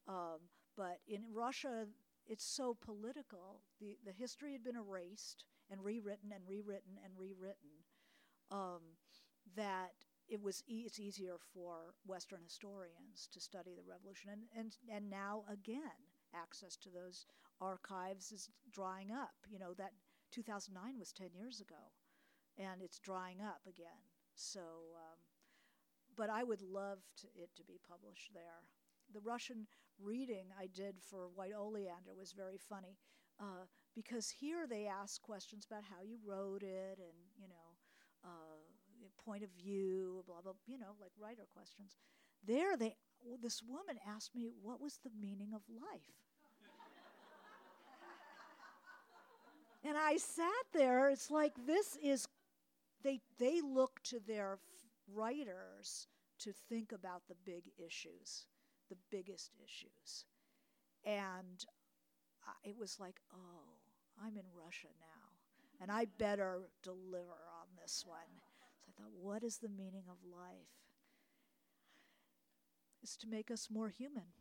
um, 0.07 0.39
but 0.77 0.99
in 1.07 1.23
Russia, 1.33 1.87
it's 2.27 2.45
so 2.45 2.77
political. 2.79 3.61
The 3.79 3.97
the 4.05 4.13
history 4.13 4.53
had 4.53 4.63
been 4.63 4.77
erased 4.77 5.45
and 5.69 5.83
rewritten 5.83 6.31
and 6.33 6.43
rewritten 6.47 6.97
and 7.03 7.13
rewritten 7.17 7.69
um, 8.51 8.81
that 9.55 9.93
it 10.31 10.41
was 10.41 10.63
e- 10.67 10.83
it's 10.87 10.99
easier 10.99 11.37
for 11.53 11.95
Western 12.07 12.41
historians 12.43 13.29
to 13.33 13.41
study 13.41 13.75
the 13.75 13.83
revolution, 13.83 14.29
and 14.31 14.43
and 14.57 14.77
and 14.91 15.09
now 15.11 15.45
again 15.51 15.99
access 16.33 16.77
to 16.77 16.89
those 16.89 17.27
archives 17.61 18.31
is 18.31 18.49
drying 18.71 19.11
up. 19.11 19.35
You 19.49 19.59
know 19.59 19.73
that 19.75 19.93
2009 20.31 20.97
was 20.99 21.13
10 21.13 21.33
years 21.35 21.61
ago, 21.61 21.93
and 22.57 22.81
it's 22.81 22.99
drying 22.99 23.41
up 23.41 23.61
again. 23.67 24.03
So, 24.35 24.61
um, 24.61 25.19
but 26.15 26.29
I 26.29 26.43
would 26.43 26.61
love 26.61 26.99
to, 27.21 27.27
it 27.35 27.49
to 27.57 27.63
be 27.63 27.79
published 27.87 28.31
there. 28.33 28.63
The 29.13 29.21
Russian 29.21 29.67
reading 29.99 30.47
I 30.59 30.67
did 30.67 30.95
for 31.01 31.29
White 31.35 31.53
Oleander 31.57 32.15
was 32.17 32.33
very 32.33 32.57
funny. 32.57 32.97
Uh, 33.39 33.65
because 33.95 34.29
here 34.29 34.67
they 34.67 34.85
ask 34.87 35.21
questions 35.21 35.65
about 35.65 35.83
how 35.83 36.03
you 36.03 36.17
wrote 36.25 36.61
it 36.63 36.99
and 36.99 37.17
you 37.39 37.47
know 37.47 37.70
point 39.25 39.43
of 39.43 39.49
view 39.51 40.23
blah 40.27 40.41
blah 40.41 40.53
you 40.67 40.77
know 40.77 40.95
like 40.99 41.11
writer 41.19 41.47
questions. 41.53 41.95
There 42.45 42.75
they 42.77 42.95
this 43.41 43.61
woman 43.63 43.97
asked 44.07 44.35
me 44.35 44.49
what 44.61 44.81
was 44.81 44.99
the 45.03 45.11
meaning 45.19 45.53
of 45.53 45.61
life? 45.69 46.11
And 49.83 49.97
i 49.97 50.17
sat 50.17 50.65
there 50.73 51.09
it's 51.09 51.31
like 51.31 51.53
this 51.65 51.97
is 52.03 52.27
they 53.03 53.21
they 53.39 53.61
look 53.61 54.01
to 54.03 54.19
their 54.19 54.53
f- 54.53 54.59
writers 55.13 56.07
to 56.39 56.51
think 56.69 56.91
about 56.91 57.23
the 57.27 57.35
big 57.45 57.63
issues 57.77 58.45
the 58.89 58.97
biggest 59.09 59.51
issues. 59.63 60.25
And 61.05 61.63
I- 62.45 62.67
it 62.69 62.77
was 62.77 62.99
like, 62.99 63.19
oh, 63.33 63.77
I'm 64.21 64.37
in 64.37 64.45
Russia 64.53 64.89
now, 64.99 65.29
and 65.79 65.91
I 65.91 66.05
better 66.05 66.69
deliver 66.83 67.39
on 67.61 67.67
this 67.81 68.03
one. 68.05 68.41
What 69.09 69.43
is 69.43 69.57
the 69.57 69.69
meaning 69.69 70.05
of 70.09 70.17
life? 70.23 70.69
It's 73.01 73.17
to 73.17 73.27
make 73.27 73.49
us 73.49 73.69
more 73.69 73.89
human, 73.89 74.33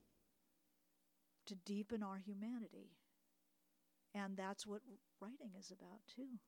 to 1.46 1.54
deepen 1.54 2.02
our 2.02 2.18
humanity. 2.18 2.96
And 4.14 4.36
that's 4.36 4.66
what 4.66 4.82
writing 5.20 5.52
is 5.58 5.70
about, 5.70 6.00
too. 6.14 6.40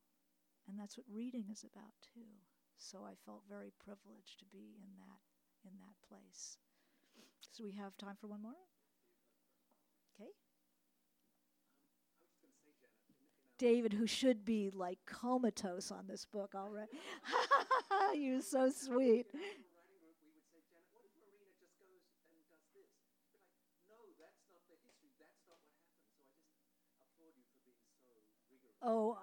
And 0.68 0.78
that's 0.78 0.96
what 0.96 1.06
reading 1.10 1.46
is 1.50 1.64
about, 1.64 1.94
too. 2.14 2.42
So 2.76 3.04
I 3.04 3.14
felt 3.24 3.42
very 3.48 3.72
privileged 3.78 4.38
to 4.40 4.44
be 4.46 4.76
in 4.82 4.96
that, 4.98 5.20
in 5.64 5.78
that 5.78 5.96
place. 6.08 6.58
So 7.52 7.64
we 7.64 7.72
have 7.72 7.96
time 7.96 8.16
for 8.20 8.26
one 8.26 8.42
more? 8.42 8.58
Okay. 10.14 10.30
David, 13.62 13.92
who 13.92 14.08
should 14.08 14.44
be 14.44 14.70
like 14.74 14.98
comatose 15.06 15.92
on 15.92 16.08
this 16.08 16.24
book 16.24 16.52
already. 16.56 16.90
You're 18.14 18.40
so 18.40 18.70
sweet. 18.70 19.26
Oh, 28.82 29.18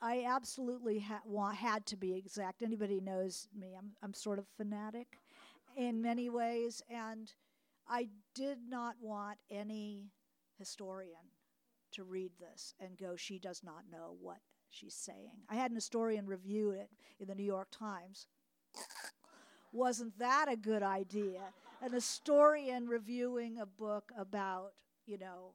I 0.00 0.24
absolutely 0.24 1.00
ha- 1.00 1.20
wa- 1.24 1.50
had 1.52 1.86
to 1.86 1.96
be 1.96 2.14
exact. 2.14 2.62
Anybody 2.62 3.00
knows 3.00 3.48
me? 3.54 3.74
I'm 3.76 3.92
I'm 4.02 4.14
sort 4.14 4.38
of 4.38 4.46
fanatic 4.56 5.18
in 5.76 6.00
many 6.02 6.28
ways, 6.30 6.82
and 6.88 7.32
I 7.88 8.08
did 8.34 8.58
not 8.68 8.96
want 9.00 9.38
any 9.50 10.10
historian 10.58 11.28
to 11.92 12.04
read 12.04 12.32
this 12.38 12.74
and 12.80 12.96
go, 12.96 13.16
she 13.16 13.38
does 13.38 13.62
not 13.64 13.84
know 13.90 14.16
what 14.20 14.38
she's 14.70 14.94
saying. 14.94 15.42
I 15.48 15.56
had 15.56 15.70
an 15.70 15.76
historian 15.76 16.26
review 16.26 16.70
it 16.70 16.90
in 17.20 17.28
the 17.28 17.34
New 17.34 17.44
York 17.44 17.68
Times. 17.70 18.26
Wasn't 19.72 20.18
that 20.18 20.46
a 20.50 20.56
good 20.56 20.82
idea? 20.82 21.40
An 21.80 21.92
historian 21.92 22.86
reviewing 22.86 23.58
a 23.58 23.66
book 23.66 24.12
about, 24.18 24.72
you 25.06 25.18
know, 25.18 25.54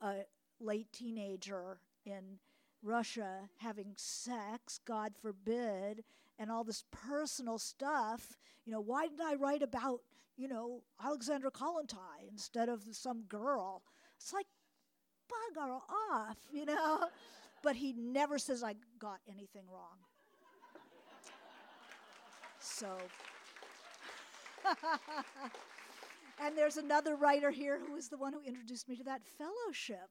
a 0.00 0.24
late 0.60 0.92
teenager 0.92 1.78
in 2.04 2.38
Russia 2.82 3.48
having 3.58 3.92
sex, 3.96 4.80
God 4.84 5.12
forbid, 5.20 6.02
and 6.38 6.50
all 6.50 6.64
this 6.64 6.84
personal 6.90 7.58
stuff. 7.58 8.36
You 8.64 8.72
know, 8.72 8.80
why 8.80 9.06
didn't 9.06 9.26
I 9.26 9.34
write 9.34 9.62
about, 9.62 10.00
you 10.36 10.48
know, 10.48 10.82
Alexandra 11.02 11.50
Kollontai 11.50 12.28
instead 12.30 12.68
of 12.68 12.82
some 12.92 13.22
girl? 13.28 13.82
It's 14.16 14.32
like, 14.32 14.46
bugger 15.56 15.80
off, 16.10 16.36
you 16.52 16.64
know? 16.64 17.06
but 17.62 17.76
he 17.76 17.92
never 17.92 18.38
says 18.38 18.62
I 18.62 18.74
got 18.98 19.20
anything 19.28 19.64
wrong. 19.72 19.98
So. 22.58 22.96
and 26.40 26.56
there's 26.56 26.76
another 26.76 27.16
writer 27.16 27.50
here 27.50 27.78
who 27.84 27.92
was 27.92 28.08
the 28.08 28.16
one 28.16 28.32
who 28.32 28.40
introduced 28.42 28.88
me 28.88 28.96
to 28.96 29.04
that 29.04 29.22
fellowship. 29.38 30.08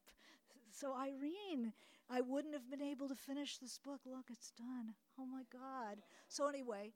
So, 0.72 0.94
Irene, 0.96 1.74
I 2.10 2.22
wouldn't 2.22 2.54
have 2.54 2.70
been 2.70 2.82
able 2.82 3.08
to 3.08 3.16
finish 3.16 3.58
this 3.58 3.78
book. 3.78 4.02
Look, 4.06 4.26
it's 4.30 4.52
done. 4.52 4.94
Oh 5.20 5.26
my 5.26 5.44
God. 5.52 5.98
So, 6.28 6.48
anyway, 6.48 6.92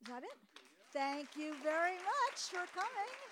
is 0.00 0.08
that 0.08 0.22
it? 0.22 0.60
Thank 0.92 1.28
you 1.36 1.54
very 1.62 1.96
much 1.96 2.40
for 2.50 2.66
coming. 2.74 3.31